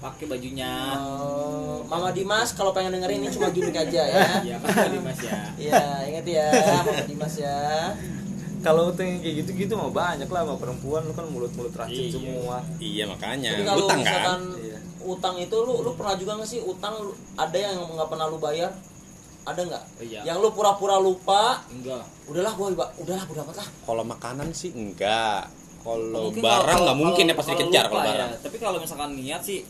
[0.00, 0.72] pakai bajunya.
[0.96, 4.24] Eh, Mama Dimas kalau pengen dengerin ini cuma gimmick aja ya.
[4.40, 5.38] ya pakai Dimas ya.
[5.60, 6.46] Iya, ingat ya,
[6.80, 7.92] Mama Dimas ya.
[8.64, 12.10] Kalau utang yang kayak gitu-gitu mah banyak lah sama perempuan lu kan mulut-mulut racun Iya.
[12.10, 12.56] semua.
[12.78, 14.78] iya makanya Tapi kalau utang misalkan kan Iya.
[15.04, 18.38] utang itu lu lu pernah juga nggak sih utang lu- ada yang nggak pernah lu
[18.38, 18.72] bayar?
[19.44, 19.84] Ada nggak?
[20.00, 20.20] Iya.
[20.24, 23.68] Yang lu pura-pura lupa, enggak lah udahlah gua udahlah gua dapat lah.
[23.84, 25.44] kalau makanan sih enggak
[25.78, 28.08] kalau Mungkin barang nggak mungkin ya pasti kalau dikejar kalau ya.
[28.08, 29.60] barang tapi kalau misalkan niat sih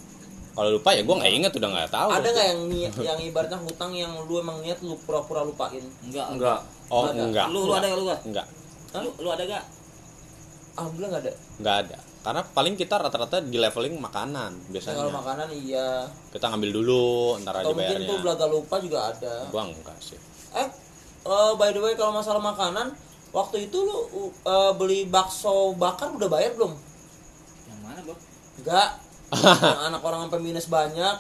[0.55, 3.59] kalau lupa ya gue nggak inget udah nggak tahu Ada nggak yang niat yang ibaratnya
[3.59, 5.83] hutang yang lu emang niat lu pura-pura lupain?
[6.01, 6.63] enggak Enggak.
[6.87, 7.19] oh Ada.
[7.21, 8.47] enggak lu lu ada gak lu gak enggak
[8.97, 9.65] lu, lu ada gak
[10.75, 11.33] Alhamdulillah nggak ada.
[11.57, 16.09] nggak ada karena paling kita rata-rata di leveling makanan Kalau biasanya makanan iya.
[16.33, 17.05] kita ngambil dulu
[17.39, 19.35] ntar aja Atau mungkin bayarnya tuh belaga lupa juga ada.
[19.49, 20.17] gua enggak sih
[20.53, 20.69] Eh,
[21.23, 22.97] eh, by the way kalau masalah makanan,
[23.31, 23.97] waktu itu lu
[24.41, 26.73] eh, beli bakso bakar udah bayar belum?
[27.67, 28.17] yang mana bro
[28.57, 28.89] Enggak.
[29.85, 31.17] Anak orang sampai minus banyak.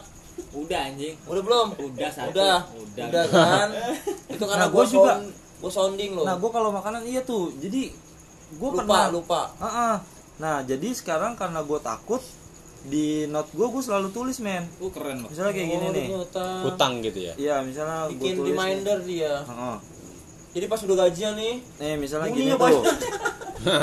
[0.51, 1.69] udah anjing Udah belum?
[1.77, 2.31] Udah, satu.
[2.33, 2.59] Udah.
[2.73, 3.07] Udah.
[3.07, 3.69] Udah kan?
[4.33, 5.13] Itu karena Nah, gua gua juga.
[5.65, 6.23] Gua sounding loh.
[6.23, 7.49] Nah, gua kalau makanan iya tuh.
[7.57, 7.89] Jadi
[8.55, 9.41] gua lupa, pernah lupa.
[9.57, 9.95] Ah, ah.
[10.37, 12.19] Nah, jadi sekarang karena gue takut
[12.85, 14.67] di note gue gue selalu tulis men.
[14.77, 16.07] lu keren loh Misalnya kayak gini Oh, nih.
[16.11, 16.45] ternyata.
[16.67, 18.49] utang gitu ya Iya, misalnya gue Bikin tulis.
[18.51, 19.35] reminder dia.
[19.41, 19.77] Heeh.
[20.55, 22.87] Jadi pas udah gajian nih, Nih, misalnya gini tuh.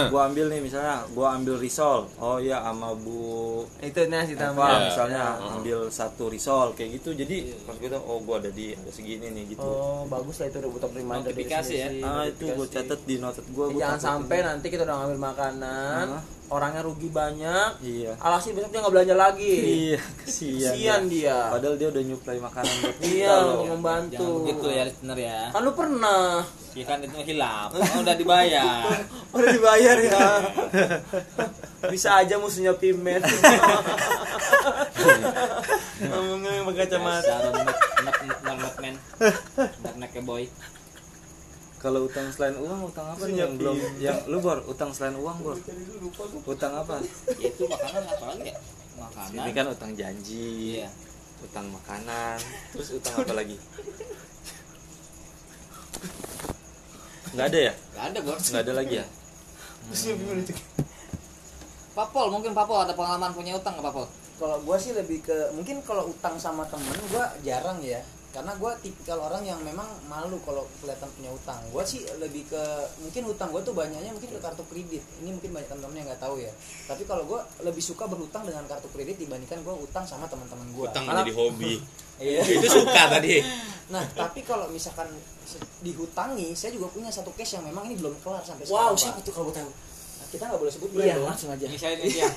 [0.08, 2.06] gua ambil nih misalnya, gua ambil risol.
[2.16, 4.80] Oh iya sama Bu itu nasi Eva tambah Iya.
[4.88, 7.12] misalnya ambil satu risol kayak gitu.
[7.12, 9.66] Jadi pas gue tahu oh gua ada di ada segini nih gitu.
[9.66, 11.88] oh bagus lah itu udah butuh reminder dari Notifikasi ya.
[12.00, 12.76] Ah itu gue notifikasi.
[12.88, 13.66] catat di notet gue.
[13.68, 16.24] Ya, jangan sampai nanti kita udah ngambil makanan, Hah?
[16.52, 18.20] Orangnya rugi banyak, Iya.
[18.20, 19.56] alhasil besok dia nggak belanja lagi.
[19.56, 20.72] Iya, kesian.
[20.76, 21.08] Kesian ya.
[21.08, 21.38] dia.
[21.50, 23.48] Padahal dia udah nyuplai makanan buat kita Iya, loh.
[23.50, 24.12] untuk membantu.
[24.20, 26.28] jangan begitu ya listener ya Kan lu pernah.
[26.72, 28.88] ya kan itu hilap oh, udah dibayar
[29.36, 30.28] Udah dibayar ya.
[31.88, 33.20] Bisa aja musuhnya Pimen.
[36.02, 37.36] Ngomongnya yang pakai kacamata.
[37.42, 38.96] Nek nek nek nek men
[39.82, 40.44] nek nek boy
[41.82, 44.62] Kalau utang selain uang, utang apa nih yang belum yang lu bor?
[44.70, 45.58] Utang selain uang bor?
[46.46, 47.02] Utang apa?
[47.41, 48.58] ya itu makanan apa lagi ya?
[49.02, 49.41] Makanan.
[49.41, 50.89] Ini kan utang janji, iya.
[51.41, 52.38] Utang makanan,
[52.70, 53.58] terus utang apa lagi?
[57.34, 57.74] Nggak ada ya?
[57.98, 59.06] Gak ada bos Nggak ada lagi ya?
[61.98, 64.06] Papol mungkin Papol ada pengalaman punya utang nggak Papol?
[64.38, 68.72] Kalau gue sih lebih ke mungkin kalau utang sama temen gue jarang ya karena gue
[68.80, 72.63] tipikal orang yang memang malu kalau kelihatan punya utang gue sih lebih ke
[72.98, 76.22] mungkin utang gue tuh banyaknya mungkin ke kartu kredit ini mungkin banyak teman-teman yang nggak
[76.22, 76.52] tahu ya
[76.86, 80.86] tapi kalau gue lebih suka berutang dengan kartu kredit dibandingkan gue utang sama teman-teman gue
[80.86, 81.76] utang menjadi hobi
[82.22, 82.46] Iya.
[82.56, 83.41] itu suka tadi
[83.89, 85.10] nah tapi kalau misalkan
[85.80, 89.17] dihutangi saya juga punya satu case yang memang ini belum kelar sampai Wow, sekarang, siapa
[89.17, 89.26] Pak.
[89.26, 89.72] tuh kalau gue tahu?
[90.22, 91.28] Nah, kita nggak boleh sebut Iya, brand dong.
[91.28, 91.65] langsung aja.
[91.65, 92.30] ini saya ini ya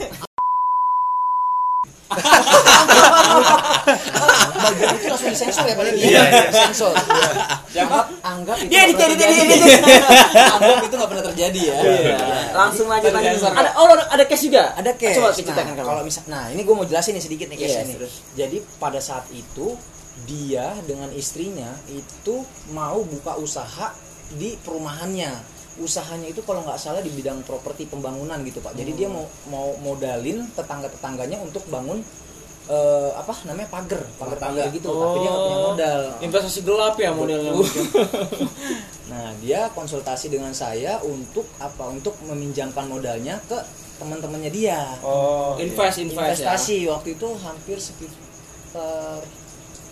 [4.64, 6.42] bagian itu langsung disensor ya paling Iya, iya.
[6.50, 6.92] sensor
[7.84, 9.28] anggap anggap itu Dia dia.
[10.56, 12.16] anggap itu nggak pernah terjadi ya Iya.
[12.54, 13.32] Langsung aja Jadi, lanjut.
[13.36, 13.52] sensor.
[13.54, 14.62] Ada oh ada, case juga.
[14.74, 15.86] ada case Coba nah, ceritakan kamu.
[15.86, 18.14] kalau misal nah ini gue mau jelasin nih sedikit nih case ini terus.
[18.32, 19.76] jadi pada saat itu
[20.24, 23.90] dia dengan istrinya itu mau buka usaha
[24.32, 29.08] di perumahannya usahanya itu kalau nggak salah di bidang properti pembangunan gitu pak jadi dia
[29.10, 31.98] mau mau modalin tetangga tetangganya untuk bangun
[32.64, 37.10] eh, apa namanya pagar pagar pagar gitu tapi dia nggak punya modal Investasi gelap ya
[37.12, 37.52] modelnya.
[39.04, 41.92] Nah, dia konsultasi dengan saya untuk apa?
[41.92, 43.60] Untuk meminjamkan modalnya ke
[44.00, 44.80] teman-temannya dia.
[45.04, 46.50] Oh, invest invest ya.
[46.50, 49.20] Investasi waktu itu hampir sekitar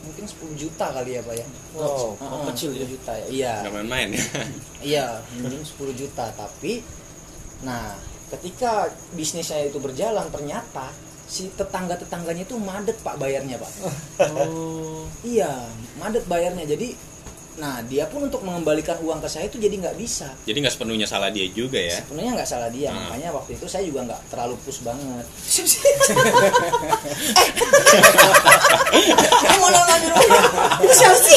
[0.02, 1.46] mungkin 10 juta kali ya, Pak ya.
[1.78, 2.82] Wow, Heeh, kecil ya.
[2.88, 3.26] 10 juta ya.
[3.30, 3.54] Iya.
[3.62, 4.24] nggak main-main ya
[4.96, 5.06] Iya,
[5.38, 6.82] mungkin 10 juta, tapi
[7.62, 7.94] nah,
[8.34, 10.90] ketika bisnisnya itu berjalan ternyata
[11.32, 13.72] si tetangga-tetangganya itu madet Pak bayarnya, Pak.
[14.36, 15.08] Oh.
[15.24, 15.64] Iya,
[15.96, 16.68] madet bayarnya.
[16.68, 16.92] Jadi
[17.52, 21.04] nah dia pun untuk mengembalikan uang ke saya itu jadi nggak bisa Jadi nggak sepenuhnya
[21.04, 22.00] salah dia juga ya.
[22.00, 23.12] sebenarnya nggak salah dia Hmm.
[23.12, 25.26] makanya waktu itu saya juga nggak terlalu push banget
[29.92, 30.24] eh di rumah
[30.80, 31.36] itu siapa sih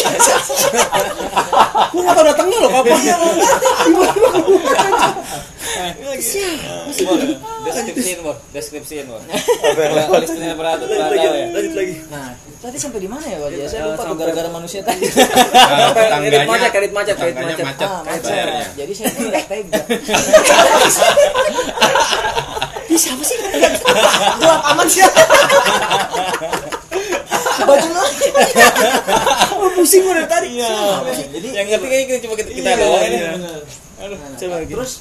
[1.91, 3.15] Gue nggak tau datangnya loh kapan ya
[7.65, 9.21] deskripsiin bor deskripsiin bor
[10.85, 11.45] berat berat ya.
[11.49, 11.95] Lanjut lagi.
[12.07, 13.49] Nah tadi sampai di mana ya Pak?
[13.51, 15.05] Ya, saya Eh, lupa tuh gara-gara manusia tadi.
[15.05, 17.65] Nah, Kredit macet, kredit macet, kredit macet.
[17.65, 18.65] macet ah macet.
[18.73, 19.79] jadi saya nggak tega.
[22.85, 23.37] Ini siapa sih?
[24.39, 25.03] Gelap aman sih.
[27.57, 28.03] Baju lo
[29.57, 30.49] oh, pusing gue dari tadi.
[30.53, 31.25] Sih?
[31.33, 33.57] jadi yang ngerti kayaknya cuma kita, kita doang ini Nah,
[34.35, 34.69] Coba lagi.
[34.69, 34.91] terus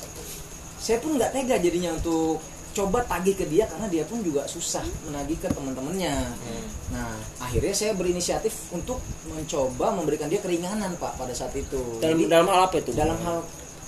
[0.79, 2.41] saya pun nggak tega jadinya untuk
[2.75, 6.15] coba tagih ke dia karena dia pun juga susah menagih ke teman-temannya.
[6.91, 12.03] Nah, akhirnya saya berinisiatif untuk mencoba memberikan dia keringanan Pak pada saat itu.
[12.03, 12.91] Dalam Jadi, dalam hal apa itu?
[12.93, 13.39] dalam hal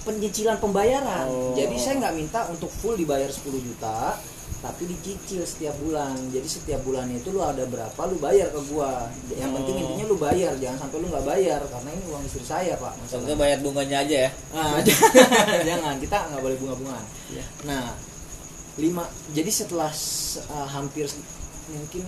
[0.02, 1.26] penyicilan pembayaran.
[1.26, 1.50] Oh.
[1.52, 4.14] Jadi saya nggak minta untuk full dibayar 10 juta,
[4.62, 6.14] tapi dicicil setiap bulan.
[6.30, 9.10] Jadi setiap bulannya itu lu ada berapa lu bayar ke gua.
[9.34, 9.82] Yang penting Oh.
[9.82, 12.94] intinya lu bayar, jangan sampai lu nggak bayar karena ini uang istri saya, Pak.
[13.10, 14.78] Semoga bayar bunganya aja ya Ah,
[15.68, 17.04] jangan kita nggak boleh bunga-bungaan.
[17.66, 17.90] Nah,
[18.76, 19.04] lima.
[19.32, 19.90] Jadi setelah
[20.52, 21.08] uh, hampir
[21.66, 22.04] mungkin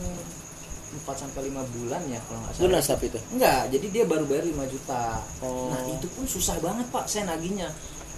[0.89, 2.65] 4 sampai 5 bulan ya kalau nggak salah.
[2.65, 3.19] Lunas tapi itu.
[3.37, 5.05] Enggak, jadi dia baru bayar 5 juta.
[5.45, 5.69] Oh.
[5.69, 7.69] Nah, itu pun susah banget, Pak, saya nagihnya.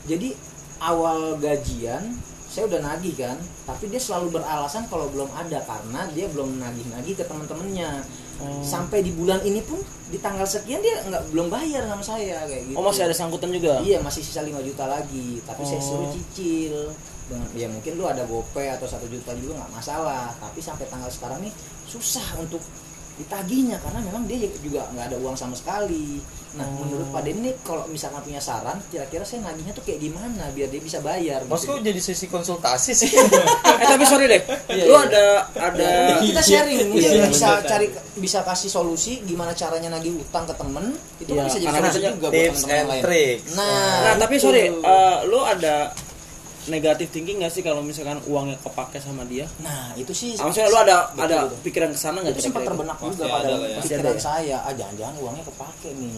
[0.07, 0.35] Jadi
[0.81, 2.15] awal gajian
[2.51, 7.15] saya udah nagih kan, tapi dia selalu beralasan kalau belum ada karena dia belum nagih-nagih
[7.15, 8.03] ke teman-temannya.
[8.43, 8.59] Oh.
[8.67, 9.79] Sampai di bulan ini pun
[10.11, 12.75] di tanggal sekian dia nggak belum bayar sama saya kayak gitu.
[12.75, 13.79] Oh masih ada sangkutan juga?
[13.87, 15.87] Iya masih sisa 5 juta lagi, tapi saya Oh.
[15.87, 16.91] suruh cicil.
[17.53, 21.43] Ya mungkin lu ada gopay atau satu juta juga nggak masalah, tapi sampai tanggal sekarang
[21.43, 21.53] nih
[21.87, 22.61] susah untuk
[23.21, 26.25] ditagihnya karena memang dia juga nggak ada uang sama sekali.
[26.57, 26.83] Nah Oh.
[26.83, 30.81] menurut Pak Denny kalau misalkan punya saran, kira-kira saya nagihnya tuh kayak gimana biar dia
[30.81, 31.45] bisa bayar?
[31.45, 31.79] Gitu.
[31.85, 33.13] jadi sesi konsultasi sih?
[33.83, 34.41] eh tapi sorry deh.
[34.73, 35.05] Iya, Lu iya.
[35.07, 40.49] ada ada kita sharing mungkin Iya, bisa cari bisa kasih solusi gimana caranya nagih utang
[40.49, 40.91] ke temen
[41.21, 43.03] itu Iya, kan bisa jadi solusi juga buat teman-teman and lain.
[43.53, 45.93] Nah, Nah, tapi sorry, eh, lu ada
[46.67, 49.49] negatif thinking gak sih kalau misalkan uangnya kepake sama dia?
[49.61, 51.59] Nah, itu sih Ah, Maksudnya lu ada Betul, ada betul.
[51.65, 52.69] pikiran ke sana nggak itu sempat kira-kira itu?
[52.69, 53.79] terbenak Pasti juga ada pada ya.
[53.81, 54.21] Pikiran ada ya.
[54.21, 56.17] saya ah jangan-jangan uangnya kepake nih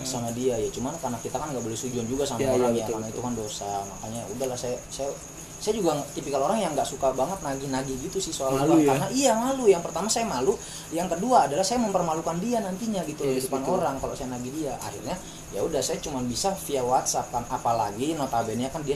[0.00, 2.86] sama dia ya cuman karena kita kan nggak boleh sujuan juga sama iya, orang ya
[2.86, 3.10] betul, karena betul.
[3.10, 5.10] itu kan dosa makanya udahlah saya saya
[5.58, 8.88] saya juga tipikal orang yang nggak suka banget nagih-nagih gitu sih soal Malu uang ya?
[8.94, 10.54] karena iya malu yang pertama saya malu
[10.88, 13.74] yang kedua adalah saya mempermalukan dia nantinya gitu Iya, di depan betul.
[13.76, 15.16] orang kalau saya nagih dia akhirnya
[15.50, 18.94] ya udah saya cuma bisa via WhatsApp kan apalagi notabene kan dia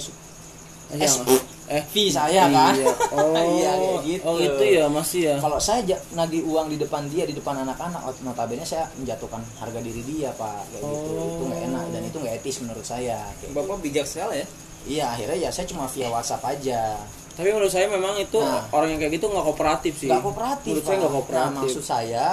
[1.03, 2.87] su- Iya, eh, fee saya kan Iya.
[3.11, 4.25] Oh, Iya, kayak gitu.
[4.25, 5.37] Oh, itu ya masih ya.
[5.39, 9.79] kalau saya nagih uang di depan dia di depan anak-anak ot- notabene saya menjatuhkan harga
[9.79, 11.29] diri dia pak kayak gitu Oh.
[11.31, 14.47] itu nggak enak dan itu nggak etis menurut saya kayak bapak bijak sekali ya
[14.85, 17.01] iya akhirnya ya saya cuma via WhatsApp aja
[17.33, 18.63] Tapi menurut saya memang itu Nah.
[18.71, 20.07] orang yang kayak gitu nggak kooperatif sih.
[20.07, 21.01] nggak kooperatif Menurut saya Pak.
[21.01, 21.51] nggak kooperatif.
[21.51, 22.25] nah maksud saya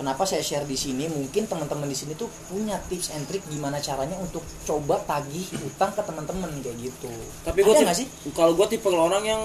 [0.00, 1.04] kenapa saya share di sini?
[1.12, 5.92] Mungkin teman-teman di sini tuh punya tips and trick gimana caranya untuk coba tagih utang
[5.92, 7.12] ke teman-teman kayak gitu.
[7.44, 8.08] Tapi gue nggak sih?
[8.32, 9.42] Kalau gue tipe orang yang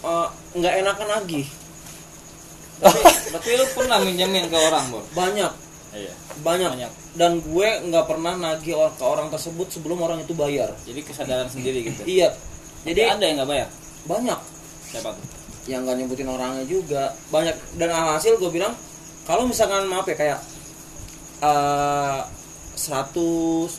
[0.00, 1.44] eh, nggak enakan lagi.
[3.36, 5.04] berarti lu pernah minjemin ke orang bor?
[5.12, 5.52] Banyak,
[5.92, 6.12] iya.
[6.40, 6.70] Banyak.
[6.72, 6.92] banyak.
[7.12, 10.72] Dan gue nggak pernah nagih ke orang tersebut sebelum orang itu bayar.
[10.88, 12.08] jadi kesadaran sendiri gitu?
[12.08, 12.32] Iya.
[12.88, 13.68] Jadi jadi ada yang nggak bayar?
[14.08, 14.40] Banyak.
[14.88, 15.24] Siapa tuh?
[15.68, 17.12] Yang nggak nyebutin orangnya juga.
[17.28, 17.76] Banyak.
[17.76, 18.72] Dan alhasil gue bilang
[19.30, 20.38] kalau misalkan maaf ya kayak
[21.40, 22.20] eh
[22.74, 23.14] 100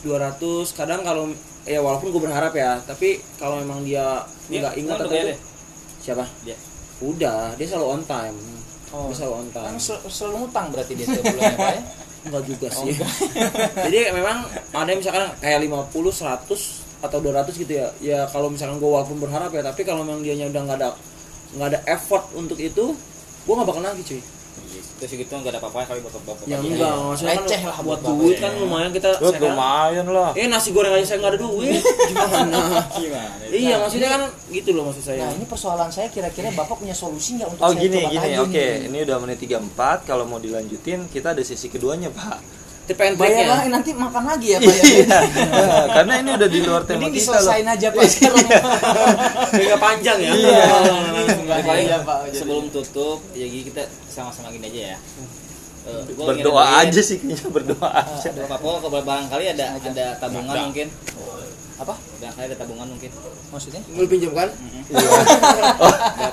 [0.72, 1.28] kadang kalau
[1.62, 5.36] ya walaupun gue berharap ya tapi kalau memang dia Dia nggak ingat atau itu
[5.98, 6.24] siapa?
[6.42, 6.56] Dia
[6.98, 8.36] udah dia selalu on time.
[8.92, 9.08] Oh.
[9.08, 11.80] dia selalu on kan time sel- selalu ngutang berarti dia tiap bulannya pak ya?
[12.24, 12.94] Enggak juga sih.
[13.82, 17.86] jadi memang ada yang misalkan kayak 50 100 atau 200 gitu ya.
[17.98, 20.88] Ya kalau misalkan gue walaupun berharap ya tapi kalau memang dia udah nggak ada
[21.52, 22.94] nggak ada effort untuk itu
[23.42, 24.22] gue nggak bakal nagih cuy
[25.02, 25.32] terus gitu.
[25.32, 28.42] Nggak ada apa-apa kali bapak bapak ya enggak maksudnya kan lah buat buat duit bapak.
[28.44, 30.30] kan lumayan kita kan- lumayan lah.
[30.32, 31.82] eh nasi goreng aja saya nggak ada duit.
[32.08, 32.60] Gimana?
[32.88, 33.44] Gimana?
[33.48, 35.20] Iya maksudnya kan gitu loh maksud saya.
[35.20, 38.36] Nah ini persoalan saya kira-kira bapak punya solusi nggak untuk Oh saya gini coba gini.
[38.38, 42.38] oke ini udah menit 34 kalau mau dilanjutin kita ada sesi keduanya pak.
[42.82, 44.82] Tip and Bayar lah nanti makan lagi ya pak ya.
[44.82, 45.18] Iya,
[45.96, 47.38] karena ini udah di luar tema Mending kita loh.
[47.38, 48.46] diselesain aja pak sekarang.
[49.54, 50.32] nggak panjang ya.
[50.32, 50.62] Iya.
[51.42, 52.18] Ya, paling Iya, Pak.
[52.32, 54.98] sebelum tutup ya kita sama-sama gini aja ya.
[55.82, 56.80] Eh, lagi berdoa duit.
[56.92, 58.28] aja sih kayaknya berdoa aja.
[58.28, 60.88] Apa kok kalau barangkali ada ada tabungan mungkin.
[61.80, 61.94] Apa?
[62.22, 63.10] Barangkali ada tabungan mungkin
[63.50, 64.46] maksudnya Lu pinjam kan?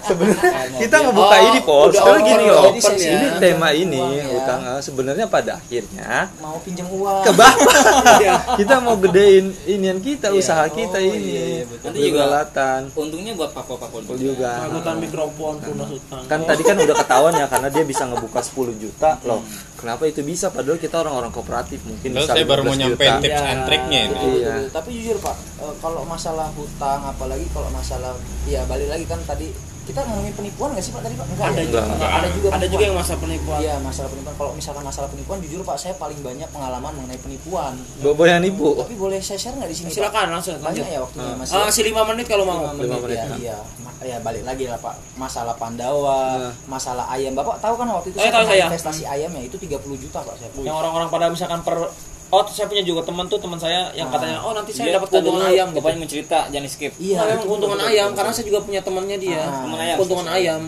[0.02, 1.06] sebenarnya Kayak kita mobil.
[1.08, 3.10] ngebuka Oh, ini pos open, gini loh ya.
[3.10, 4.26] ini tema ini Uang ya.
[4.36, 7.76] utang eh, sebenarnya pada akhirnya mau pinjam uang ke bapak
[8.60, 11.86] kita mau gedein inian kita usaha kita Oh, ini iya, iya, betul.
[11.90, 12.46] Nanti juga-
[12.94, 16.22] untungnya buat papol-papol Betul juga Angkutan mikrofon, tunas utang.
[16.26, 19.42] kan tadi kan udah ketahuan ya karena dia bisa ngebuka 10 juta loh
[19.74, 23.16] kenapa itu bisa padahal kita orang-orang kooperatif mungkin Terus bisa saya baru mau 15 nyampein
[23.22, 23.48] tips Ya.
[23.48, 24.16] and triknya ini.
[24.36, 24.54] Iya.
[24.70, 28.14] Tapi jujur Pak, eh, kalau masalah hutang apalagi kalau masalah
[28.46, 29.50] ya balik lagi kan tadi
[29.84, 31.26] kita ngomongin penipuan nggak sih Pak tadi Pak?
[31.26, 31.46] Enggak.
[31.50, 31.66] Ada ya?
[31.66, 31.82] juga.
[31.82, 32.48] Enggak, ada juga.
[32.54, 33.58] Ada juga yang masa penipuan.
[33.58, 34.36] Iya, masalah penipuan.
[34.38, 37.74] Kalau misalkan masalah penipuan jujur Pak, saya paling banyak pengalaman mengenai penipuan.
[37.98, 39.90] bobo yang nipu Tapi boleh saya share nggak di sini?
[39.90, 39.98] Pak?
[39.98, 41.50] Silakan langsung Banyak ya waktunya Mas.
[41.50, 42.70] Ah, si 5 menit kalau mau.
[42.70, 43.36] Lima Lima menit, menit, ya, ya.
[43.42, 43.58] iya.
[44.00, 44.94] Ya balik lagi lah Pak.
[45.18, 46.54] Masalah Pandawa, Nah.
[46.70, 47.34] masalah ayam.
[47.34, 48.66] Bapak tahu kan waktu itu Saya saya tahu saya.
[48.70, 50.50] investasi ayam ya itu 30 juta Pak saya.
[50.54, 51.90] Yang orang-orang pada misalkan per
[52.30, 54.14] Oh, saya punya juga teman tuh teman saya yang Ah.
[54.14, 55.78] katanya, "Oh, nanti saya dapat keuntungan ayam." Gitu.
[55.78, 59.42] bapaknya mencerita jangan skip Iya, memang itu keuntungan ayam karena saya juga punya temannya dia.
[59.42, 59.66] Ah.
[59.66, 59.96] Teman ayam.
[59.98, 60.62] Keuntungan ayam.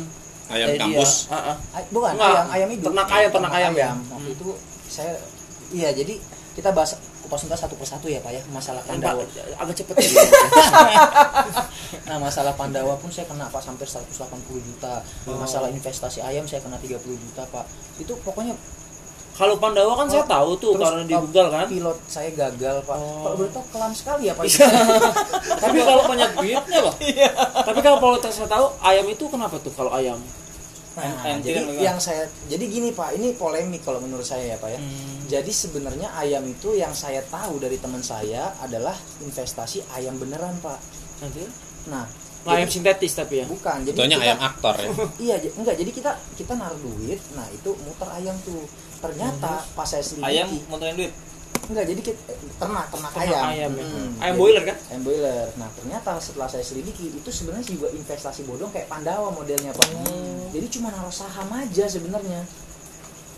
[0.48, 1.12] Ayam kampus.
[1.22, 1.32] dia.
[1.32, 1.56] Ah, ah.
[1.72, 3.90] Ay- bukan Enggak, ayam ayam itu ternak ayam, ternak ayam ya.
[4.10, 4.48] waktu itu
[4.86, 5.14] saya
[5.70, 6.14] iya jadi
[6.52, 6.92] kita bahas
[7.22, 10.10] kupas tuntas satu persatu ya pak ya masalah Pandawa Pak, agak cepet ya.
[12.08, 14.12] nah masalah Pandawa pun saya kena pak sampai 180
[14.60, 15.38] juta Oh.
[15.38, 17.64] masalah investasi ayam saya kena 30 juta pak
[17.98, 18.52] itu pokoknya
[19.32, 21.66] Kalau Pandawa kan saya tahu tuh terus, karena di Google kan.
[21.66, 23.24] pilot saya gagal pak Oh.
[23.26, 24.44] kalau tahu kelam sekali ya pak
[25.64, 26.94] tapi kalau banyak duitnya loh
[27.64, 30.20] Tapi kalau kalau saya tahu ayam itu kenapa tuh kalau ayam?
[30.92, 34.70] Nah, Ayam jadi yang saya jadi gini Pak, ini polemik kalau menurut saya ya Pak
[34.76, 34.80] ya.
[34.84, 35.24] Hmm.
[35.32, 38.92] Jadi sebenarnya ayam itu yang saya tahu dari teman saya adalah
[39.24, 40.80] investasi ayam beneran Pak.
[41.24, 41.48] Nanti
[41.88, 42.06] Nah,
[42.44, 43.46] ayam sintetis tapi ya.
[43.46, 43.78] bukan.
[43.82, 44.90] Jadi Contohnya kita- ayam aktor ya.
[45.28, 45.76] Iya, enggak.
[45.76, 48.66] Jadi kita kita naruh duit, nah itu muter ayam tuh.
[48.98, 51.14] Ternyata pas saya selidiki, ayam motorin duit
[51.64, 51.86] enggak.
[51.86, 52.20] Jadi kita,
[52.58, 53.46] ternak ternak Ternak ayam.
[53.48, 53.84] ayam ya.
[53.84, 54.08] Mm-mm.
[54.18, 54.78] Ayam Jadi- boiler kan?
[54.88, 55.48] Ayam boiler.
[55.56, 59.88] Nah ternyata setelah saya selidiki itu sebenarnya juga investasi bodong kayak Pandawa modelnya pak.
[60.02, 60.50] Oh.
[60.50, 62.42] Jadi cuma naruh saham aja sebenarnya.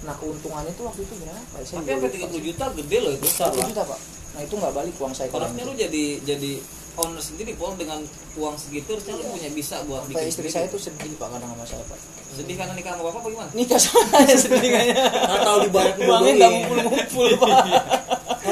[0.01, 1.31] Nah keuntungannya itu waktu itu berapa?
[1.31, 1.61] ya?
[1.61, 2.41] Saya tapi sampai 30 sih.
[2.45, 3.99] juta gede loh itu 30 juta pak.
[4.33, 6.51] Nah itu nggak balik uang saya harusnya lu jadi jadi
[6.99, 8.05] owner sendiri pol dengan
[8.37, 10.53] uang segitu harusnya lu punya bisa buat bikin istri sendiri.
[10.53, 11.97] saya tuh sedih pak kadang sama saya pak.
[12.33, 14.95] sedih karena nikah sama bapak apa gimana Nikah sama saya sedih kayaknya.
[15.09, 17.55] Atau dibanyak Uangnya nggak ngumpul-ngumpul pak.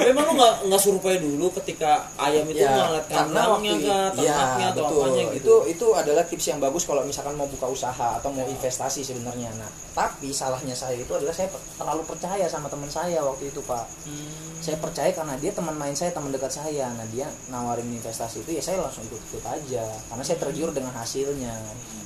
[0.01, 3.85] Tapi emang lu nggak nggak survei dulu ketika ayam itu Ya, ngeliat karena kandangnya kah,
[4.17, 4.97] iya, ternaknya atau betul.
[4.97, 5.37] apanya gitu.
[5.37, 9.53] Itu itu adalah tips yang bagus kalau misalkan mau buka usaha atau mau investasi sebenarnya.
[9.61, 13.85] Nah, tapi salahnya saya itu adalah saya terlalu percaya sama teman saya waktu itu, Pak.
[14.61, 16.89] Saya percaya karena dia teman main saya, teman dekat saya.
[16.97, 21.53] Nah, dia nawarin investasi itu ya saya langsung ikut-ikut aja karena saya tergiur dengan hasilnya.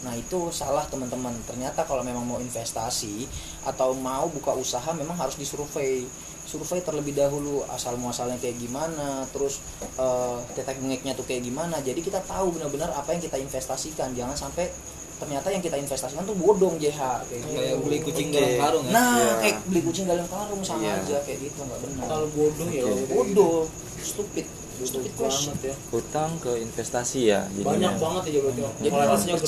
[0.03, 1.31] Nah, itu salah teman-teman.
[1.47, 3.23] Ternyata kalau memang mau investasi
[3.63, 6.03] atau mau buka usaha memang harus disurvei
[6.45, 9.59] survei terlebih dahulu asal muasalnya kayak gimana terus
[9.95, 14.33] eh, detek bengeknya tuh kayak gimana jadi kita tahu benar-benar apa yang kita investasikan jangan
[14.35, 14.69] sampai
[15.15, 18.35] ternyata yang kita investasikan tuh bodong JH kayak gitu kayak beli kucing Oke.
[18.35, 19.31] dalam karung ya nah Iya.
[19.39, 20.93] kayak beli kucing dalam karung sama Iya.
[20.99, 22.83] aja kayak gitu nggak benar Kalau bodoh ya.
[22.83, 23.03] Oke.
[23.09, 23.57] bodoh
[23.97, 24.45] stupid
[24.77, 25.75] stupid banget ya.
[25.89, 28.61] hutang ke investasi ya Banyak jadinya banget ya berarti.
[28.77, 29.39] jadi banyak jadinya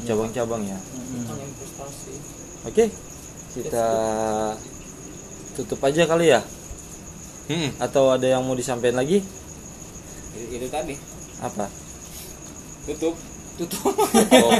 [0.00, 1.46] cabang-cabang ya banget.
[1.46, 2.14] investasi.
[2.64, 2.84] oke
[3.52, 3.86] kita
[5.60, 6.40] tutup aja kali ya?
[7.50, 7.74] Hmm.
[7.82, 9.20] atau ada yang mau disampaikan lagi?
[10.32, 10.94] Itu, itu tadi.
[11.42, 11.66] Apa?
[12.86, 13.14] Tutup.
[13.60, 14.52] Oh.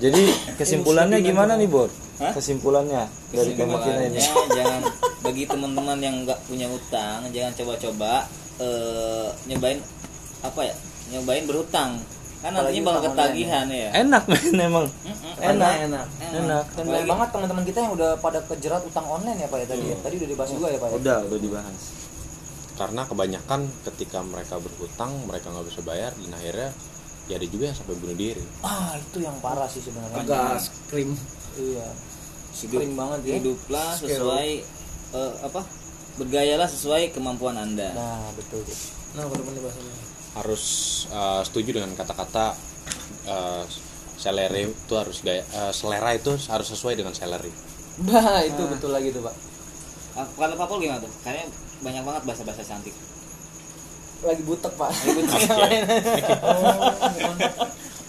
[0.00, 0.22] jadi
[0.56, 1.92] kesimpulannya gimana nih Bor?
[2.16, 2.32] Hah?
[2.32, 4.22] kesimpulannya dari pembagian ini.
[4.54, 4.80] jangan
[5.20, 8.24] bagi teman-teman yang nggak punya utang jangan coba-coba
[8.62, 9.82] eh, nyobain
[10.40, 10.74] apa ya?
[11.12, 12.00] Nyobain berhutang
[12.44, 13.88] kan nantinya bakal ketagihan ya.
[14.04, 14.84] Enak men emang.
[14.84, 15.32] Mm-mm.
[15.40, 15.72] enak.
[15.88, 16.06] enak.
[16.20, 16.64] Enak.
[16.76, 19.84] Dan banyak banget teman-teman kita yang udah pada kejerat utang online ya pak ya tadi
[19.88, 19.96] ya.
[20.04, 20.94] Tadi udah dibahas juga ya pak ya.
[21.00, 21.82] Udah udah dibahas.
[22.76, 26.70] Karena kebanyakan ketika mereka berhutang mereka nggak bisa bayar dan akhirnya
[27.24, 28.44] ya ada juga yang sampai bunuh diri.
[28.60, 30.60] ah itu yang parah sih sebenarnya.
[30.92, 31.16] Krim.
[31.56, 31.88] iya.
[32.54, 33.34] hidup Kering banget ya.
[33.40, 34.48] hiduplah sesuai
[35.16, 35.62] eh, apa?
[36.20, 37.88] Bergayalah sesuai kemampuan anda.
[37.96, 38.62] Nah betul.
[39.16, 40.13] Nah, bener bahasanya.
[40.34, 40.64] Harus
[41.10, 42.54] eh, setuju dengan kata-kata
[43.26, 43.64] eh,
[44.18, 47.50] salary itu harus gaya eh, selera itu harus sesuai dengan salary.
[48.10, 49.34] nah itu betul lagi tuh pak.
[50.18, 51.10] Ah, kalau Papol gimana tuh?
[51.22, 51.46] Kayaknya
[51.82, 52.94] banyak banget bahasa-bahasa cantik.
[54.22, 54.90] Lagi butek pak.
[54.94, 55.38] Oh, bukan.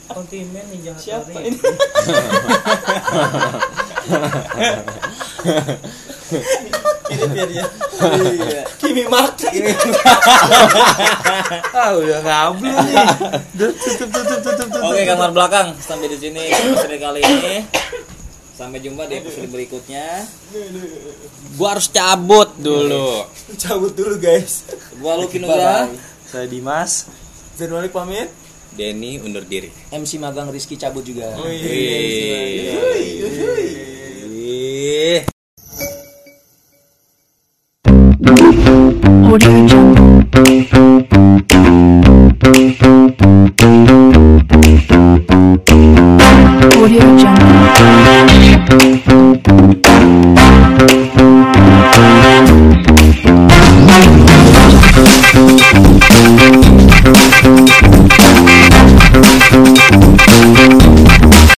[0.06, 1.50] Kontimen nih jangan Siapa lari.
[1.50, 1.58] ini?
[7.06, 7.66] Ini biar dia.
[8.34, 8.64] iya.
[8.82, 9.48] Kimi Makti
[11.78, 12.96] ah udah ngablu nih.
[13.56, 15.68] Duh, tutup tutup tutup tutup Oke kamar belakang.
[15.82, 17.56] Sampai di sini episode kali ini.
[18.56, 20.24] Sampai jumpa di episode berikutnya.
[21.60, 23.28] Gua harus cabut dulu.
[23.60, 24.64] cabut dulu guys.
[24.98, 25.92] Gua Lucky Nugraha.
[26.26, 27.06] Saya Dimas.
[27.60, 28.32] Zainul pamit.
[28.76, 29.72] Denny undur diri.
[29.92, 31.32] MC magang Rizky cabut juga
[39.30, 39.50] 我的
[40.70, 41.05] 个